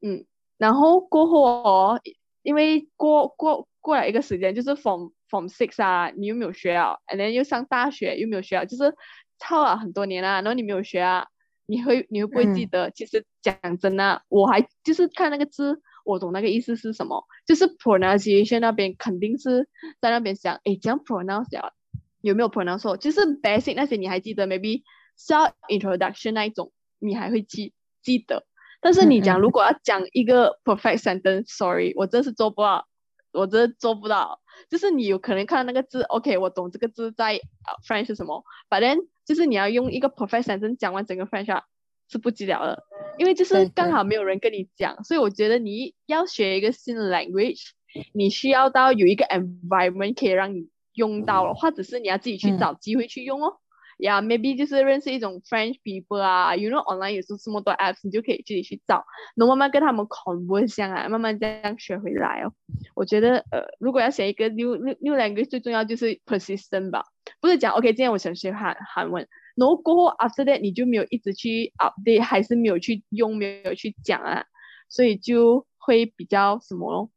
[0.00, 0.24] 嗯，
[0.56, 2.00] 然后过后哦，
[2.42, 8.94] 因为过过过了一个时间，就是 Form Form Six 啊，你又没有学啊，and then 又上大学又没有学啊，就是
[9.38, 11.26] 操了很多年啊，然后你没有学啊。
[11.66, 12.90] 你会你会不会记嗯得？
[12.90, 19.66] 其实讲真啊，我还就是看那个字，我懂那个意思是什么，就是 pronunciation 那边肯定是
[19.98, 21.72] 在那边想，诶，这样 pronounce 了
[22.20, 24.82] 有没有 pronounce 错，就是 basic 那些你还记得，maybe
[25.18, 28.44] short introduction 那一种，你还会记记得。
[28.82, 32.86] 但是你讲如果要讲一个 perfect sentence，sorry，我真是做不到，
[33.34, 34.40] 我真的做不到。
[34.70, 37.40] 就是你有可能看到那个字，OK，我懂这个字在
[37.86, 41.64] French 是什么，but then 就是你要用一个 perfect sentence 讲完整个 French 啊
[42.08, 42.84] 是不记了的，
[43.18, 47.70] 因为就是刚好没有人跟你讲，所以我觉得你要学一个新的 language，
[48.12, 53.58] 你需要到有一个 environment 可以让你用到了，或者是你要自己去找机会去用哦。
[53.98, 59.04] 呀，maybe 就是认识一种 French people 啊，you know online 有这么多 apps，你就可以自己去找，
[59.36, 62.52] 能慢慢跟他们 converse 啊，慢慢这样学回来哦。
[62.94, 67.04] 我觉得呃，如果要学一个 new new new language，最重要就是 persistent 吧，
[67.40, 74.44] 不是讲 OK，今天我想学韩韩文，然后过后 after that 你就没有一直去 update，还是没有去用，没有去讲啊，
[74.88, 77.10] 所以就会比较什么咯，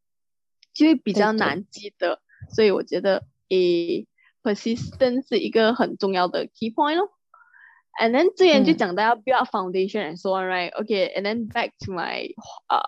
[0.73, 4.07] 就会比较难记得，所以我觉得诶。
[4.43, 7.11] Persistence 是一个很重要的 key point 咯。
[7.99, 10.71] And then 之前就讲到要 build foundation and so on, right?
[10.73, 12.31] Okay, and then back to my
[12.67, 12.81] 呃，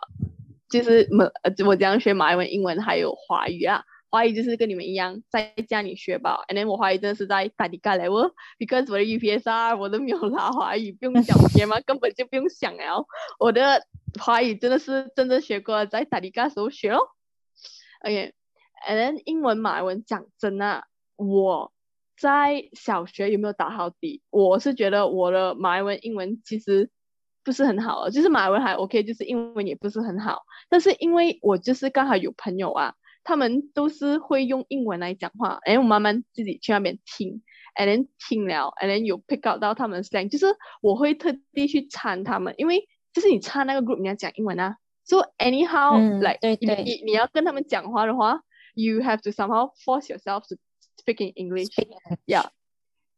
[0.70, 1.26] 就是马
[1.66, 3.84] 我这样学马来文、英文还有华语啊。
[4.12, 6.44] 华语就是跟你们一样在家里学吧。
[6.48, 11.80] And then 我华语真的是在打底干 level，because 我的 UPSR 我都没有拿华语，不用讲学吗？
[11.86, 13.06] 根本就不用想了。
[13.40, 13.84] 我的
[14.20, 17.16] 华语真的是真正学过，在打底干时候学咯。
[18.04, 18.32] Okay,
[18.88, 20.86] and then 英文、马来文讲真啊。
[21.20, 21.74] 我
[22.18, 24.22] 在小学有没有打好底？
[24.30, 26.90] 我是觉得我的马来文、英文其实
[27.44, 30.44] 不是很好，就是马来文还 OK，就是英文也不是很好。
[30.70, 37.42] 但是因为我就是刚好有朋友啊，他们都是会用英文来讲话，哎，我慢慢自己去那边听
[37.76, 40.46] ，and then 听了，and then 有 pick up 到他们 slang，就是
[40.82, 48.42] 我会特地去参他们，因为就是你参那个 group，你要讲英文啊，so anyhow，like，你你你要跟他们讲话的话
[48.76, 50.56] ，you have to somehow force yourself to
[51.00, 52.50] Speaking English，yeah，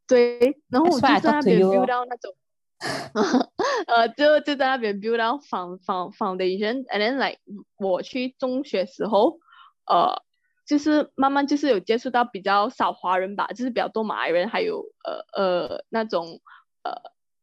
[0.07, 2.35] 对，然后我就在那边 build 到那种，
[3.87, 7.39] 呃，就就在那边 build 到 found found foundation，and then like
[7.77, 9.39] 我去中学时候，
[9.85, 10.21] 呃，
[10.67, 16.39] 就是慢慢就是有接触到比较少华人吧，就是比较多马来人，还有呃呃那种
[16.83, 16.93] 呃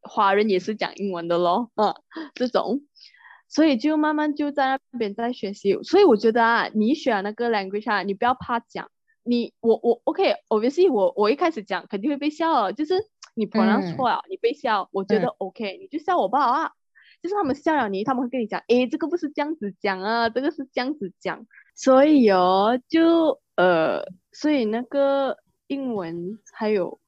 [0.03, 1.95] 华人也是讲英文的咯，嗯，
[2.35, 2.83] 这种，
[3.49, 8.91] 所以就慢慢就在那边在学习，所以我觉得啊，你选那个 language 啊，你不要怕讲。
[9.29, 12.95] 你我我 OK，obviously 我我一开始讲肯定会被笑，就是
[13.35, 16.73] 你 pronounce 错了，你被笑，我觉得 OK，你就笑我不好啊。
[17.21, 21.47] 就是他们笑了你，他们会跟你讲，诶，这个不是这样子讲啊，这个是这样子讲。
[21.75, 25.37] 所以哦，就呃，所以那个
[25.67, 26.99] 英文还有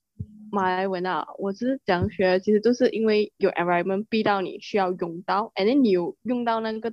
[0.52, 6.92] 马来文啊，我是讲学，其实都是因为有 environment 逼到你需要用到，and then 你有用到那个。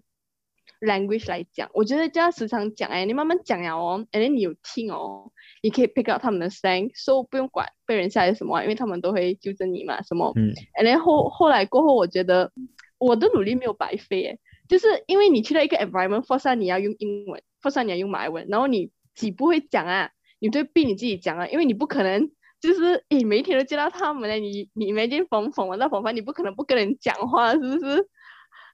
[0.81, 12.51] Language 来讲，我觉得就要时常讲哎，你慢慢讲呀哦 then 你有听哦，你可以 pick up 他们的声，so 不用管被人下些什么，因为他们都会纠正你嘛，什么，嗯，and then 后后来过后，我觉得
[12.97, 28.07] 我的努力没有白费哎，就是因为你去到一个 environment，for 上你要用英文，for 上你要用马来文，然后你几不会讲啊，你就逼你自己讲啊，因为你不可能就是你每一天都见到他们嘞，你你每天缝缝完到缝缝，你不可能不跟人讲话，是不是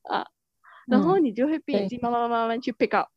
[0.10, 0.28] 啊？
[0.88, 3.08] 然后你就会逼自己慢慢慢慢慢去 pick up，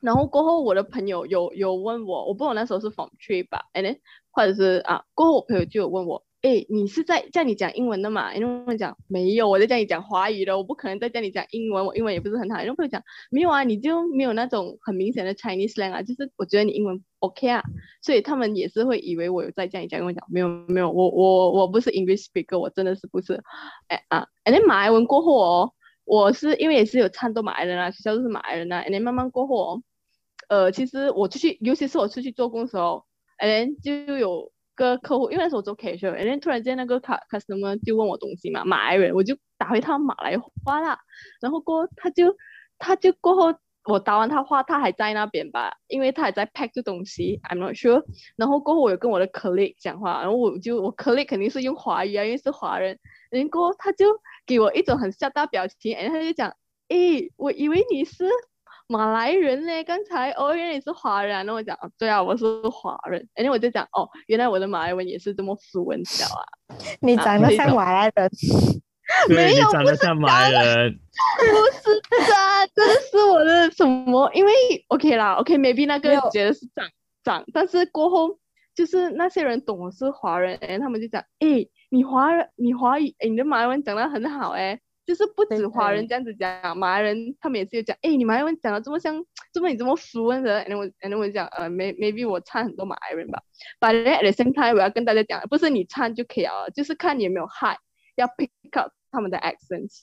[0.00, 3.98] 然后过后我的朋友有有问我，我不懂那时候是 from tree 吧，and
[4.30, 8.34] 或者是啊，过后我朋友就有问我，哎，你是在叫你讲英文的嘛？
[8.34, 12.58] 因为我讲没有，我在叫你讲华语的，我不可能在叫你讲英文，我英文也不是很好。
[12.58, 17.62] 然后朋友讲没有啊，你就没有那种很明显的 Chinese slang 啊，就是我觉得你英文 OK 啊，
[18.02, 23.42] 所以他们也是会以为我有在叫你讲英文，讲没有没有，我我我不是 English speaker，我真的是不是，
[23.88, 25.72] 哎啊，and 马来文过后哦。
[26.08, 29.82] 我是因为也是有参多马来人啊，学校都是马来人啊然后慢慢过后，
[30.48, 33.04] 呃，其实我出去，尤其是我出去做工的时候
[33.36, 40.98] 然后就有个客户，因为那时候做 cashier，and then 突然间那个 customer 就问我东西嘛，马来人，我就打回他马来话啦，
[41.42, 42.34] 然后过他就
[42.78, 48.02] 他就过后我打完他话，他还在那边吧，因为他还在 pack 这东西，I'm not sure，
[48.34, 52.98] 然后过后我有跟我的 colleague 讲话，然后我就我 colleague 肯定是用华语啊，因为是华人，
[53.30, 54.06] 然后过后他就。
[54.48, 56.50] 给我一种很吓到表情，然后他就讲，
[56.88, 58.24] 诶，我以为你是
[58.88, 66.40] 马来人呢，刚才哦，原来你是华人，然后我讲，对啊，我是华人，然后我就讲，哦，原来我的马来文也是这么斯文小啊，
[67.00, 68.30] 你长得像马来人，
[69.28, 70.98] 没有，长得像马来人，
[71.38, 74.30] 不是啊，这是我的什么？
[74.32, 74.52] 因为
[74.88, 76.88] OK 啦，OK，maybe 那个觉得是长
[77.22, 78.38] 长，但是过后
[78.74, 81.68] 就是那些人懂我是华人，然后他们就讲，诶。
[81.90, 89.96] 你华人，你华语，哎，你的马来文讲的很好哎，就是不止华人这样子讲，马来人他们也是有讲，哎，你马来文讲的这么像，这么你这么
[90.42, 93.42] 的，然后我然后我讲，呃，may maybe 我差很多马来人吧
[93.80, 97.78] ，but at the same time 我要跟大家讲，不是你唱就可以了，就是看你有没有 high，
[98.16, 100.02] 要 pick up 他们的 accents，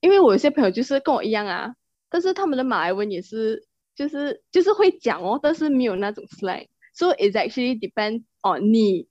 [0.00, 1.74] 因为我有些朋友就是跟我一样啊，
[2.10, 9.07] 但是他们的马来文也是就是就是会讲哦，但是没有那种 slang，so it actually depends on 你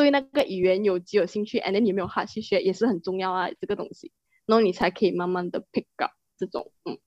[0.00, 4.10] 对那个语言有极有兴趣，and then 你有没有 hard 去学也是很重要啊，这个东西，
[4.46, 6.98] 然后你才可以慢慢的 pick up 这种，嗯，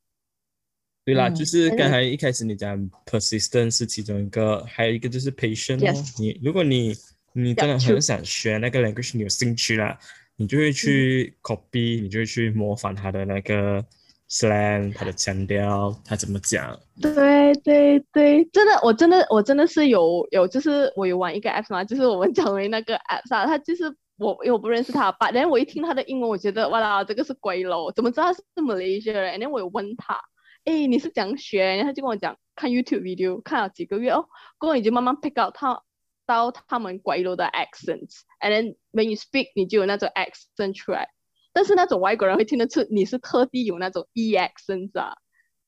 [1.04, 5.92] 对啦，嗯就是嗯刚才一开始你讲 persistent 是其中一个，还有一个就是 patient 哦。
[5.92, 6.94] Yes 你如果你
[7.34, 9.98] 你真的很想学那个 language，你有兴趣啦，
[10.36, 13.84] 你就会去 copy，、你就会去模仿他的那个
[14.34, 16.76] slang，他的腔调，他怎么讲。
[17.00, 23.84] 对对对，真的，我真的我真的是有有，就是我有玩一个 app 嘛，就是我们讲为那个 app 啊，他就是
[24.18, 29.40] 我因为我不认识他，but then 我一听他的英文，我觉得哇啦，这个是鬼佬，怎么知道他是 Malaysia 人？
[29.40, 30.20] 然后我有问他，
[30.66, 31.64] 哎，你是怎样学？
[31.64, 34.26] 然后他就跟我讲，看 YouTube video 看了几个月哦，
[34.58, 35.80] 过后你就慢慢 pick out 他
[36.26, 41.10] 到他们鬼佬的 accents，and then when you speak，你就有那种 accent 出来。
[41.54, 45.16] 但是那种外国人会听得出你是特地有那种 e accent 啊，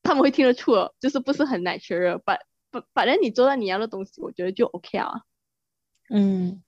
[0.02, 2.38] 他们会听得出哦，就是不是很 natural，but
[2.72, 5.12] 反反正你做到你要的东西，我觉得就 OK 啊。
[6.10, 6.62] 嗯，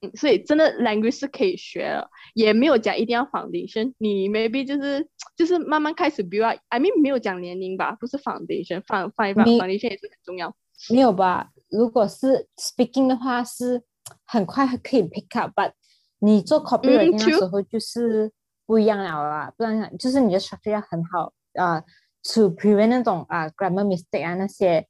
[0.00, 10.54] 嗯，所以真的 language 是可以学的，也没有讲一定要 foundation，你 maybe 就是就是慢慢开始 build up，I mean 没有讲年龄吧，不是 foundation，放放一放你 foundation 也是很重要。
[10.88, 11.50] 没有吧？
[11.68, 13.82] 如果是 speaking 的话，是
[14.24, 15.72] 很快可以 pick up，but
[16.20, 18.30] 你做 copywriting 的时候就是
[18.66, 21.80] 不一样了啦，不然就是你的 structure 要很好啊、
[22.22, 24.86] to prevent 那种啊、grammar mistake 啊那些，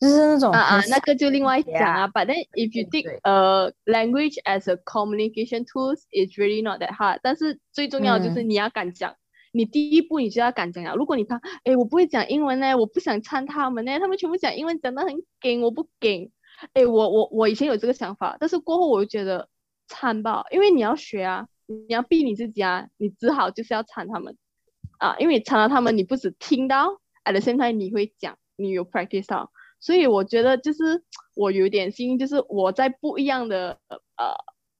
[0.00, 2.08] 就是那种啊啊，那个就另外讲啊。
[2.08, 9.14] But then if you think 呃 language as a communication tools is really not that hard，但是最重要的就是你要敢讲。
[9.50, 10.94] 你第一步你就要敢讲了。
[10.94, 16.30] 如果你怕，哎，我不会讲英文呢，我不想参他们呢，他们全部讲英文讲得很紧，我不紧。
[16.74, 19.48] 哎，我我我以前有这个想法，但是过后我就觉得
[19.88, 24.36] 参吧，因为你要学啊，你要逼你自己啊，你只好就是要参他们
[24.98, 29.50] 啊，因为你参了他们，你不只听到，at the same time 你会讲，你有 practice 到。
[29.80, 31.02] 所以我觉得就是
[31.36, 33.78] 我有点幸运，就是我在不一样的
[34.16, 34.34] 呃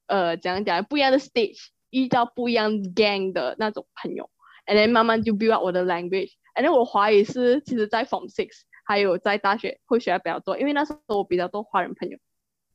[0.07, 4.29] 呃讲讲不一样的 stage 遇到不一样 gang 的那种朋友
[4.66, 8.49] ，and then 慢慢就 build up 我的 language，and then 我怀疑是其实在 form six
[8.85, 12.18] 还有在大学会学的比较多，因为那时候我比较多华人朋友，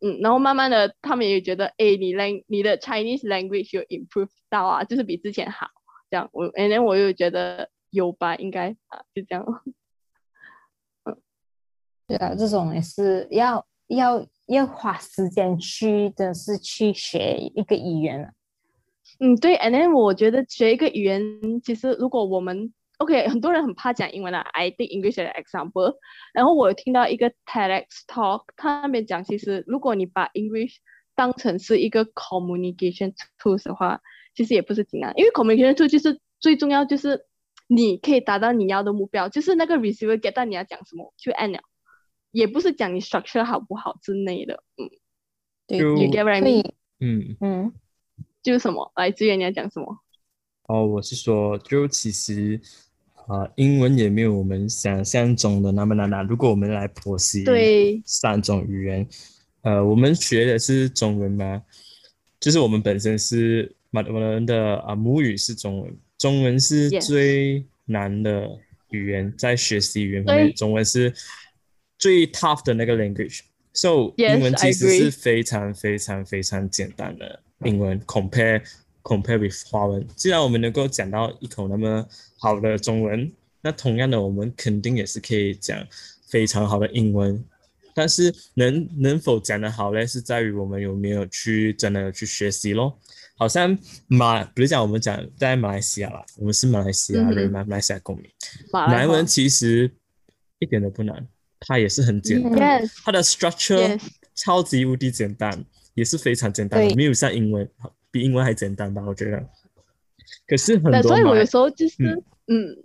[0.06, 5.68] 嗯，然后慢慢的他们也觉得，哎，你 lang 你的 Chinese language 有 improve 到啊，就是比之前好，
[6.10, 9.46] 这样我，and then 我又觉得有吧，应该啊，就这样。
[12.06, 18.34] 对啊，这种也是要要要花时间去，真的是去学一个语言啊。
[19.20, 21.22] 嗯，对，and then 我觉得学一个语言，
[21.64, 25.96] 其实如果我们 OK，很多人很怕讲英文啊，I think English as an example。
[26.34, 30.76] 然后我有听到一个 TEDx talk，他那边讲，其实如果你把 English
[31.16, 34.02] 当成是一个 communication tools 的话，
[34.36, 37.26] 其实也不是挺难，因为 communication tool 就是最重要就是
[37.68, 41.62] 你可以达到你要的目标，就是那个 receiver get 到你要讲什么就按了，
[42.32, 44.90] 也不是讲你 structure 好不好之类的，嗯
[45.68, 46.72] 对就，you get what I 所 mean？
[47.00, 47.74] 嗯，嗯，
[48.44, 48.92] 就是什么？
[48.96, 50.00] 来，志远你要讲什么？
[50.68, 52.60] 哦，我是说，就其实
[53.28, 56.24] 啊、英文也没有我们想象中的那么难拿。
[56.24, 59.08] 如果我们来剖析对三种语言，
[59.62, 61.62] 呃，我们学的是中文嘛，
[62.40, 68.50] 就是我们本身是马我们的啊母语是中文，中文是最难的
[68.90, 71.14] 语言，在学习语言方面，中文是
[71.98, 73.42] 最 tough 的那个 language。
[73.74, 78.62] So Yes, 英文其实是非常非常非常简单的英文，compare
[79.04, 80.06] compare with 华文。
[80.16, 82.08] 既然我们能够讲到一口那么
[82.40, 85.86] 好的中文，那同样的，我们肯定也是可以讲
[86.28, 87.44] 非常好的英文。
[87.96, 90.08] 但是能能否讲得好呢？
[90.08, 92.98] 是在于我们有没有去真的去学习咯。
[93.36, 98.26] 好像马，比如讲我们讲在马来西亚啦，我们是马来西亚人嗯哼嘛，马来西亚公民，
[98.72, 99.92] 马来文其实
[100.60, 101.28] 一点都不难，
[101.60, 104.00] 它也是很简单，它的 structure
[104.36, 107.68] 超级无敌简单，也是非常简单的，没有像英文
[108.14, 109.04] 比英文还简单吧？
[109.08, 109.44] 我觉得。
[110.48, 111.98] 可是很，多所以我有时候就是，
[112.48, 112.78] 嗯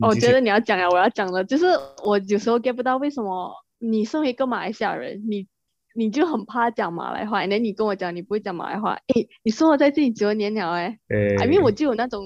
[0.00, 1.64] 我觉得你要讲啊，我要讲的，就是
[2.04, 5.46] 我有时候 get 不到为什么你身为一个马来西亚人，你
[5.94, 12.24] 你就很怕讲马来话，那你跟我讲你不会讲马来话，诶，你生活在这里九年了，诶呃，，I mean 我就有那种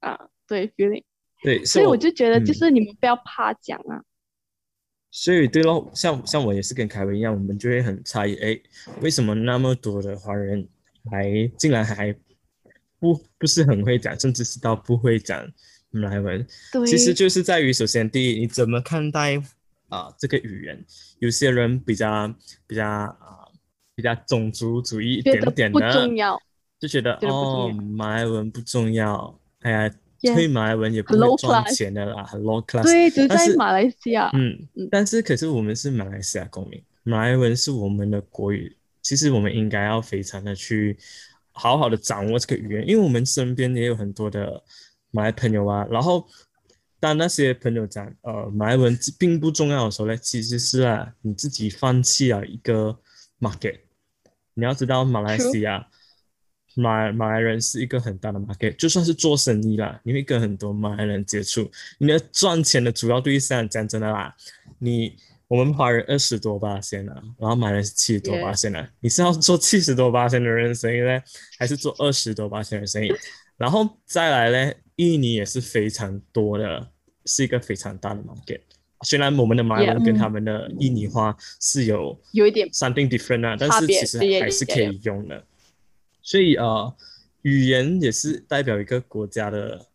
[0.00, 0.18] 啊，
[0.48, 1.02] 对 feeling，
[1.42, 4.02] 对，所以我就觉得就嗯是你们不要怕讲啊，
[5.10, 8.60] 所以对咯，像像我也是跟凯文一样，我们就会很诧异，哎，
[9.00, 10.68] 为什么那么多的华人
[11.10, 12.14] 还竟然还
[12.98, 15.46] 不不是很会讲，甚至是到不会讲
[15.90, 16.46] 马来文。
[16.72, 19.40] 对，其实就是在于，首先第一，你怎么看待
[19.88, 20.84] 啊、这个语言？
[21.18, 22.34] 有些人比较
[22.66, 23.46] 比较啊、
[23.94, 26.40] 比较种族主义一点点的，重要，
[26.80, 29.94] 就觉得哦，马来文不重要，哎呀
[30.34, 32.82] 会马来文也不很会赚钱的啦，很 low class。
[32.82, 38.74] 对，只但是在马来西亚，嗯嗯，但是可是我们是马来西亚公民，马来文是我们的国语，
[39.04, 40.98] 其实我们应该要非常的去
[41.52, 44.60] 好好的掌握这个语言，因为我们身边也有很多的
[45.12, 45.86] 马来朋友啊。
[45.88, 46.26] 然后
[46.98, 52.98] 当那些朋友讲呃马来文并不重要的时候呢，其实是啊你自己放弃了一个
[53.38, 53.78] market。
[54.54, 55.86] 你要知道马来西亚。
[56.76, 61.70] 马马来人是一个很大的 market，就算是做生意啦，你会跟很多马来人接触。
[61.98, 64.34] 你的赚钱的主要对象，讲真的啦，
[64.80, 65.16] 你
[65.48, 71.20] 我们华人二十多八线啊，然后马来人是七十多八线啊，你是要做七十多八线的人生意呢，
[71.58, 73.12] 还是做二十多八线的生意？
[73.56, 76.90] 然后再来呢，印尼也是非常多的，
[77.26, 78.60] 是一个非常大的 market。
[79.02, 85.44] 虽然我们的马来文跟他们的印尼话是有有一点 something different 啊，但是其实还是可以用的。
[86.22, 86.96] 所以呃，
[87.42, 89.86] 语言也是代表一个国家的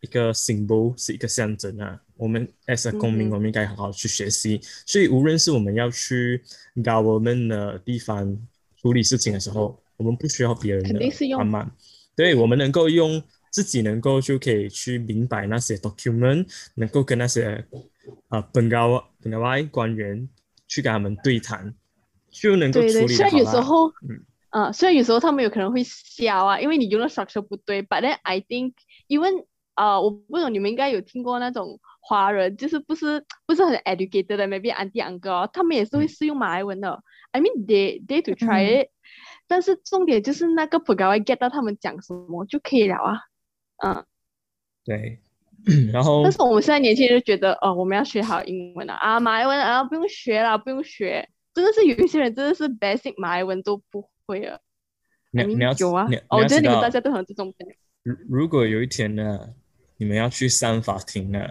[0.00, 2.00] 一个 symbol，是一个象征啊。
[2.16, 4.60] 我们 as a 公民，嗯我们应该好好去学习。
[4.86, 6.42] 所以无论是我们要去
[6.76, 8.36] government 的地方
[8.80, 11.00] 处理事情的时候，我们不需要别人的
[11.36, 11.70] 帮忙，
[12.14, 17.64] 对我们能够用自己能够就可以去明白那些 document，能够跟那些
[18.28, 20.28] 啊本高本高外官员
[20.68, 21.74] 去跟他们对谈，
[22.30, 23.44] 就能够对对，处理虽然得好啦。
[23.44, 24.24] 有时候，嗯。
[24.50, 28.72] 啊，虽然有时候他们有可能会笑啊，因为你用的 structure 不对，but then I think
[29.08, 29.44] even
[29.74, 37.02] 啊、我不懂你们应该有听过那种华人，就是不是不是很 educated 的，maybe auntie uncle，哦他们也是会嗯试用马来文的。
[37.32, 38.90] I mean they they to try it，、
[39.48, 43.20] 但是重点就是那个 g r a get 到他们讲什么就可以了啊。
[43.84, 44.04] 嗯，
[44.84, 45.18] 对，
[45.92, 51.28] 然后但是我们现在年轻人就觉得，哦，我们要学好英文啊，啊，马来文啊，不用学了，不用学。
[51.52, 54.60] 真的是有一些人真的是 basic 马来文都不会了。
[55.32, 57.52] 你 I 你要有啊，哦我觉得你们大家都很有这种。
[58.02, 59.54] 如如果有一天呢，
[59.96, 61.46] 你们要去上法庭呢，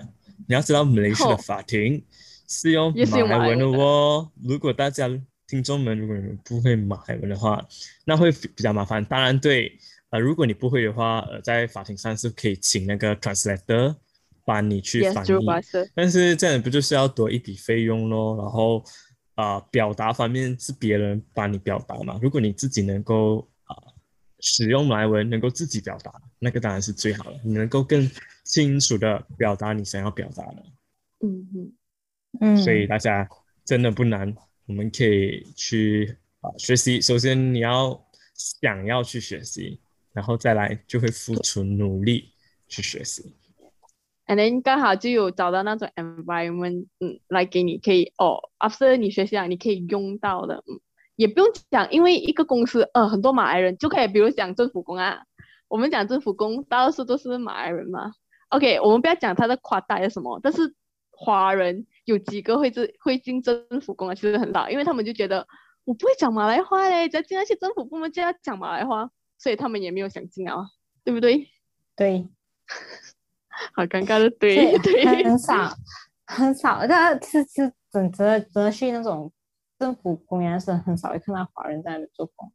[0.47, 2.03] 你要知道马来西亚的哦法庭
[2.47, 4.31] 是用马来文的马来文的哦。
[4.43, 5.09] 如果大家
[5.47, 7.63] 听众们，如果你们不会马来文的话，
[8.05, 9.03] 那会比较麻烦。
[9.05, 9.71] 当然对，
[10.09, 13.95] 呃，如果你不会的话，呃，在法庭上是可以请那个 translator
[14.43, 15.29] 帮你去翻译。
[15.93, 18.36] 但是这样不就是要多一笔费用咯？
[18.38, 18.83] 然后
[19.36, 22.19] 啊、呃表达方面是别人帮你表达嘛。
[22.21, 23.54] 如果你自己能够啊、
[24.47, 27.39] 使用马来文，能够自己表达，那个当然是最好的。
[27.43, 28.07] 你能够更
[28.43, 30.63] 清楚的表达你想要表达的。
[31.21, 31.73] 嗯嗯，
[32.41, 33.27] 嗯，所以大家
[33.65, 34.35] 真的不难，
[34.67, 37.01] 我们可以去啊、学习。
[37.01, 37.99] 首先你要
[38.35, 39.79] 想要去学习，
[40.13, 42.29] 然后再来就会付出努力
[42.67, 43.33] 去学习。
[44.27, 50.79] and then 刚好就有找到那种 environment，嗯，来给你可以哦，after 你学习了，你可以用到的，嗯，
[51.16, 55.24] 也不用讲，因为一个公司，呃，很多马来人就可以，比如讲政府工啊，
[55.68, 58.11] 我们讲政府工，大多数都是马来人嘛。
[58.49, 60.74] OK，我们不要讲他的夸大是什么，但是
[61.11, 65.47] 华人有几个会进会进政府工啊，其实很少，因为他们就觉得
[65.84, 70.68] 我不会讲马来话嘞，只要进那些政府部门就要讲马来话，所以他们也没有想进啊，
[71.03, 71.47] 对不对？
[71.95, 72.28] 对，
[73.74, 75.74] 好尴尬的，对对，很少
[76.28, 79.32] 很少，但是其实整则则去那种
[79.86, 82.51] 政府公园是很少会看到华人在那里做工。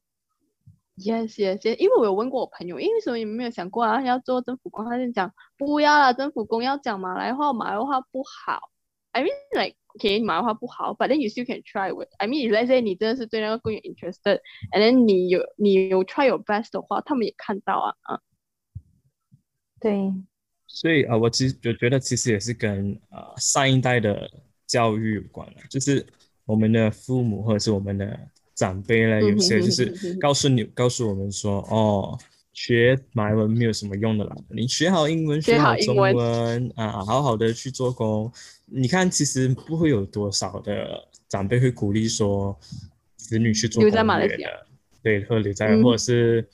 [0.97, 1.79] Yes, yes, yes.
[1.79, 4.03] 因为我有问过我朋友，因为为什么你们没有想过啊？
[4.03, 8.69] 要做政府工，他就讲不要啦，政府工要讲马来话，马来话不好。
[9.13, 12.09] I mean, like, okay, 马来话不好，but then you still can try with.
[12.19, 14.41] I mean, let's say 你真的是对那个工有 interested,
[14.73, 18.21] and then 你有你有 try your best 的话，他们也看到啊啊。
[19.79, 20.13] 对，
[20.67, 24.29] 所以啊、呃我其实我觉得其实也是跟啊、呃上一代的
[24.67, 26.07] 教育有关了，就是
[26.51, 28.19] 我们的父母或者是我们的
[28.55, 32.19] 长辈呢，有些就是告诉你告诉我们说，哦，
[32.53, 36.73] 学马来文没有什么用的啦，你学好英文，学学好中文文。
[36.75, 38.31] 啊，好好的去做工。
[38.67, 42.59] 你看，其实不会有多少的长辈会鼓励说
[43.17, 44.51] 子女去做留在马来西亚。
[45.03, 45.83] 对，或者留在，嗯。
[45.83, 46.47] 或者是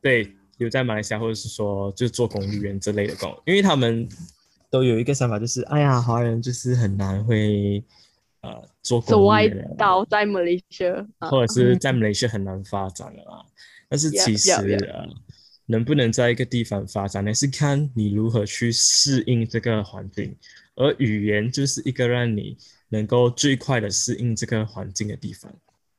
[0.00, 4.06] 对留在马来西亚，或者是说就做公务员之类的工，因为他们
[4.70, 7.82] 都有一个想法，就是哎呀，华人就是很难会
[8.42, 11.30] 呃做公务是歪员的倒在 Malaysia 啊。
[11.30, 13.44] 或者是在马来西亚很难发展的啦。
[13.88, 15.06] 但是其实.呃，
[15.66, 20.36] 能不能在一个地方发展呢，是看你如何去适应这个环境，
[20.74, 22.56] 而语言就是一个让你
[22.88, 25.50] 能够最快的适应这个环境的地方。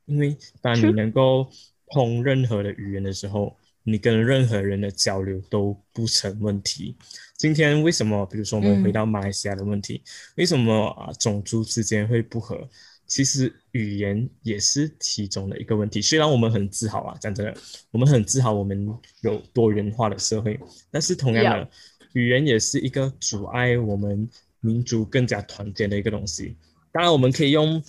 [0.04, 1.48] 因为当你能够
[1.86, 6.96] 通任何的语言的时候，你跟任何人的交流都不成问题。
[7.36, 8.24] 今天为什么？
[8.26, 10.02] 比如说我们回到马来西亚的问题，
[10.36, 12.68] 为什么啊种族之间会不和？
[13.06, 16.00] 其实语言也是其中的一个问题。
[16.00, 17.54] 虽然我们很自豪啊，讲真的，
[17.90, 18.88] 我们很自豪我们
[19.20, 20.58] 有多元化的社会，
[20.90, 21.70] 但是同样的，
[22.14, 24.26] 语言也是一个阻碍我们
[24.60, 26.56] 民族更加团结的一个东西。
[26.92, 27.82] 当然，我们可以用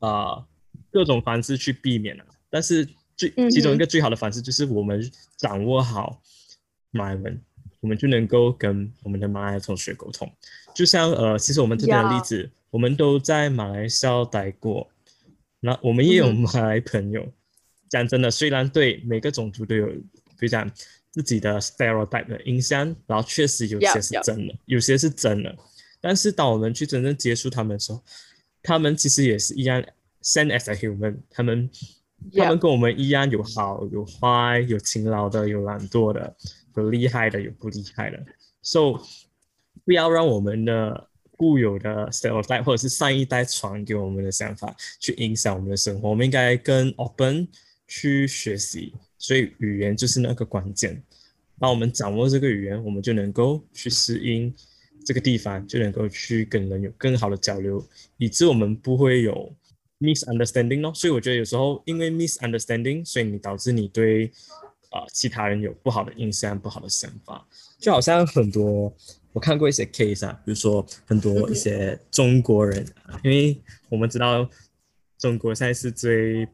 [0.00, 0.44] 啊
[0.90, 6.20] 各种方式去避免啊，但是最其中一个最好的方式就是我们掌握好
[6.90, 7.42] 马来文。
[7.82, 10.30] 我们就能够跟我们的马来同学沟通，
[10.72, 14.88] 就像呃，其实我们这边的例子，我们都在马来西亚待过，
[15.58, 17.26] 那我们也有马来朋友。
[17.90, 19.92] 讲真的，虽然对每个种族都有
[20.38, 20.70] 非常
[21.10, 25.54] 自己的 stereotype 的印象，然后确实有些是真的，有些是真的，
[26.00, 28.00] 但是当我们去真正接触他们的时候，
[28.62, 29.82] 他们其实也是一样
[30.22, 31.68] ，same as a human，他们
[32.34, 36.36] 他们跟我们一样有好有坏，有勤劳的，有懒惰的。
[36.80, 38.24] 有厉害的，有不厉害的
[38.62, 38.94] ，so
[39.84, 46.08] 不要让我们的固有的 stereotype 或者是上一代传给我们的想法去影响我们的生活。
[46.08, 47.48] 我们应该跟 open
[47.88, 51.02] 去学习，所以语言就是那个关键。
[51.58, 54.54] 当我们掌握这个语言，我们就能够去适应
[55.04, 57.84] 这个地方，就能够去跟人有更好的交流，
[58.18, 59.52] 以致我们不会有
[59.98, 60.92] misunderstanding 咯。
[60.94, 64.30] 所以我觉得有时候因为 misunderstanding，所以你导致你对。
[64.92, 67.44] 啊，其他人有不好的印象、不好的想法，
[67.78, 68.94] 就好像很多
[69.32, 72.86] 我看过一些 case 啊，比如说很多一些中国人，
[73.24, 74.48] 因为我们知道
[75.18, 76.46] 中国现在是最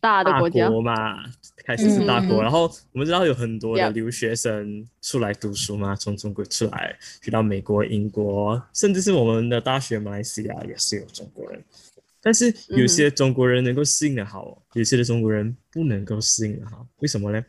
[0.00, 1.24] 大的国家嘛，
[1.64, 11.62] 开始是大国，然后我们知道有很多的留学生出来读书嘛，从中国出来去到美国、英国，甚至是我们的大学马来西亚也是有中国人。
[12.22, 17.42] 但是有些中国人能够适应的好，有些的中国人不能够适应的好，为什么呢？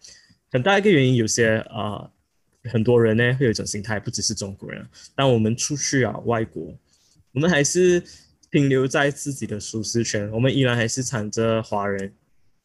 [0.51, 2.11] 很大一个原因，有些啊，
[2.65, 4.85] 很多人呢会有一种心态，不只是中国人，
[5.15, 6.77] 当我们出去啊，外国，
[7.31, 8.03] 我们还是
[8.51, 12.13] 停留在自己的舒适圈，我们依然还是藏着华人，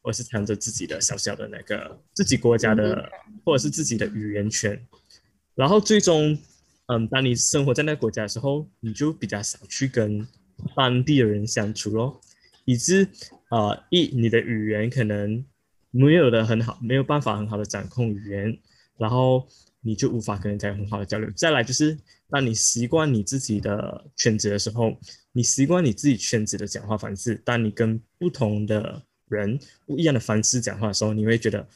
[0.01, 3.09] 或是藏着自己的小小的那个自己国家的，
[3.43, 4.79] 或者是自己的语言圈，
[5.55, 6.37] 然后最终，
[6.87, 10.27] 嗯，当你生活在那个国家的时候，你就比较少去跟。
[10.75, 12.19] 当地的人相处咯，
[12.65, 13.07] 以致
[13.49, 15.45] 啊一你的语言可能
[15.97, 18.59] 没有的很好，没有办法很好的掌控语言，
[18.97, 19.47] 然后
[19.81, 21.29] 你就无法跟人家很好的交流。
[21.35, 21.97] 再来就是
[22.29, 24.95] 当你习惯你自己的圈子的时候，
[25.31, 31.67] 你习惯你自己圈子的讲话方式，当你跟不同的人不一样的方式讲话的时候，你会觉得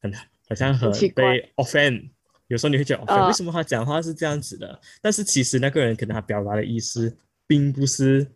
[0.00, 0.12] 很
[0.48, 2.08] 好像很被 offend，
[2.48, 4.80] 有时候你会觉得 offend，为什么他讲话是这样子的？
[5.00, 7.16] 但是其实那个人可能他表达的意思。
[7.44, 8.26] 并不是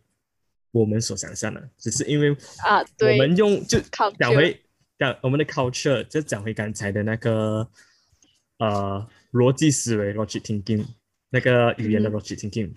[0.69, 3.79] 我们所想象的，只是因为啊，我们用就
[4.19, 4.61] 讲回
[4.97, 7.67] 讲我们的 culture，就讲回刚才的那个
[8.59, 10.85] 呃逻辑思维 （logic thinking）
[11.29, 12.71] 那个语言的 logic thinking，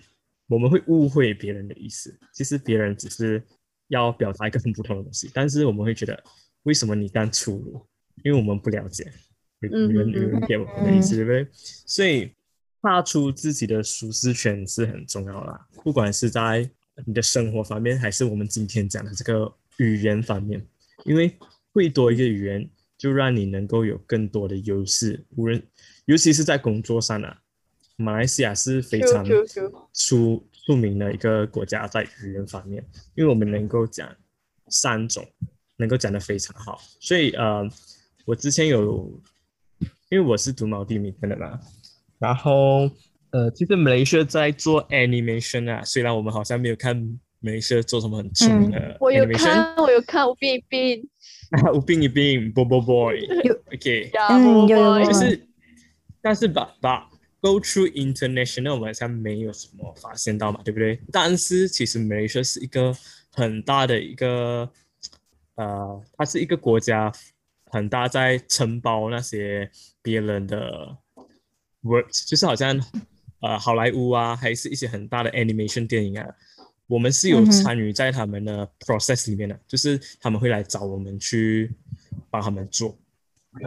[0.47, 3.43] 我们会误会别人的意思，其实别人只是
[3.87, 6.23] 要表达一个很普通的东西，但是我们会觉得
[6.63, 7.85] 为什么你刚粗鲁？
[8.23, 9.11] 因为我们不了解
[9.59, 11.47] 别人别人给我们的意思，对不对？
[11.53, 12.31] 所以。
[12.83, 16.67] 跨出自己的舒适圈是很重要的，不管是在
[17.05, 20.65] 你的生活方面，还是我们今天讲的这个语言方面，
[21.05, 21.31] 因为
[21.73, 25.25] 会多一个语言，就让你能够有更多的优势。
[25.35, 25.61] 无论
[26.05, 27.41] 尤其是在工作上啊，
[27.95, 29.25] 马来西亚是非常
[29.93, 32.83] 出出名的一个国家，在语言方面，
[33.15, 34.07] 因为我们能够讲
[34.67, 35.25] 三种，
[35.77, 36.79] 能够讲得非常好。
[36.99, 37.67] 所以呃，
[38.25, 39.21] 我之前有，
[40.09, 41.59] 因为我是读毛地米的嘛。
[42.19, 42.89] 然后，
[43.31, 48.97] 呃，其实马来西亚在做 animation 啊，虽然我们好像没有看马来西亚做什么很出名的。
[48.99, 51.05] 我有看，我有看吴冰冰。
[51.73, 54.11] 吴冰一冰，Bobo Boy，OK。
[54.29, 55.05] 嗯，有有有。
[55.05, 55.47] 就是，
[56.21, 57.09] 但是把把
[57.41, 60.97] go through international，我们好像没有什么发现到嘛，对不对？
[61.11, 62.95] 但是其实马来西亚是一个
[63.33, 64.71] 很大的一个，
[65.55, 67.11] 呃，它是一个国家，
[67.65, 69.69] 很大在承包那些
[70.01, 70.97] 别人的。
[71.83, 72.79] work 就是好像
[73.41, 76.27] 呃好莱坞啊，还是一些很大的 animation 电影啊，
[76.91, 81.73] 我们是有参与在他们的 process 里面的，就是他们会来找我们去
[82.29, 82.97] 帮他们做，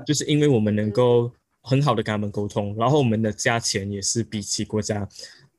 [0.07, 5.09] 就是因为我们能够很好的跟他们沟通，然后我们的价钱也是比起国家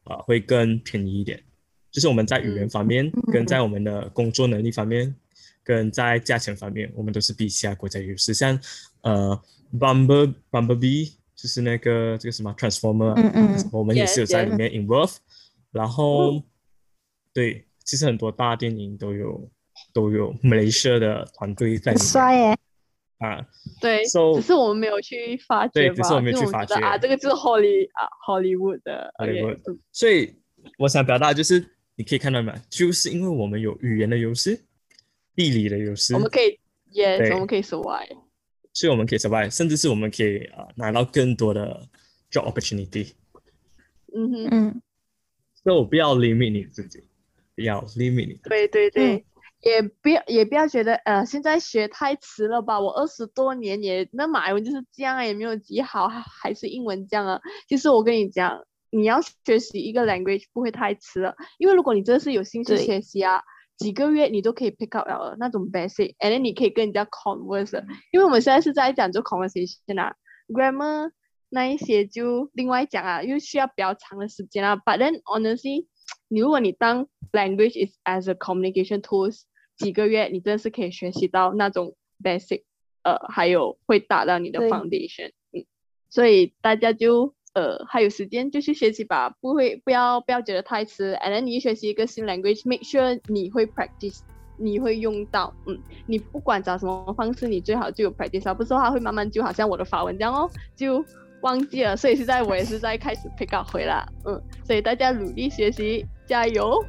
[0.04, 1.42] 啊会更便宜一点，
[1.90, 5.16] 就是我们在语言方面，跟在我们的工作能力方面，
[5.64, 8.60] 跟在价钱方面，我们都是比其他国家优势，像
[9.02, 9.42] 呃
[9.74, 11.14] Bumble Bumblebee。
[11.36, 15.18] 就是那个这个什么 Transformer，嗯嗯，我们也是有在里面 involve，
[15.70, 16.42] 然后
[17.36, 19.52] 对，其实很多大电影都有
[19.94, 22.08] 都有 Malaysia 的团队在里面。
[22.08, 22.58] 帅耶！
[23.20, 23.46] 啊，
[23.82, 29.60] 对 So- 只是我们没有去发掘，对只是我们没有去发掘啊，这个就是 Holly 啊 Hollywood 的 Hollywood
[29.92, 30.34] 所以
[30.78, 31.66] 我想表达就是，
[31.96, 32.56] 你可以看到吗？
[32.70, 34.66] 就是因为我们有语言的优势，
[35.36, 36.58] 地理的优势我，们可以
[36.94, 38.18] yes，我们可以 survive。
[38.74, 41.88] 所以我们可以 survive，甚至是我们可以啊、呃拿到更多的
[42.32, 43.14] job opportunity。
[44.14, 44.82] 嗯哼，嗯，
[45.64, 47.05] 所以我不要 limit 你自己，不
[47.56, 48.40] 要 limit。
[48.44, 49.16] 对对对。
[49.16, 49.24] 嗯
[49.62, 52.80] 也不要也不要觉得呃，现在学太迟了吧？
[52.80, 57.42] 我二十多年也那马来文就是这样啊，也没有几好，还还是英文这样啊。
[57.68, 63.42] 其实我跟你讲，你要学习一个 language 不会太迟了，因为如果你真的是有兴趣学习啊，
[63.76, 67.84] 几个月你都可以 pick up 了那种 basic，and then 你可以跟人家 converse。
[68.12, 70.14] 因为我们现在是在讲做 conversation 啊
[70.48, 71.10] ，grammar
[71.50, 74.76] 那一些就另外讲啊，又需要比较长的时间啊。
[74.76, 75.88] But then honestly，
[76.28, 79.44] 你如果你当 language is as a communication tools，
[79.78, 82.64] 几个月你真的是可以学习到那种 basic，
[83.04, 85.66] 呃，还有会打到你的 foundation，嗯，
[86.10, 94.22] 所以大家就呃还有时间就去学习吧，不会不要不要觉得太迟，and then 你学习一个新 language，make sure 你会 practice。
[94.58, 101.04] 你会用到，嗯，你不管找什么方式，你最好就有 practice 啊，不是的话会慢慢就好像我的法文这样哦，就
[101.46, 106.84] 忘记了，所以现在我也是在开始 pick up 回来，嗯，所以大家努力学习，加油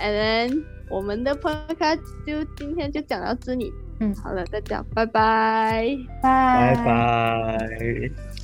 [0.00, 5.94] ！And then 我们的 podcast 就今天就讲到这里，嗯好了，大家拜拜。
[6.22, 8.37] 拜拜拜。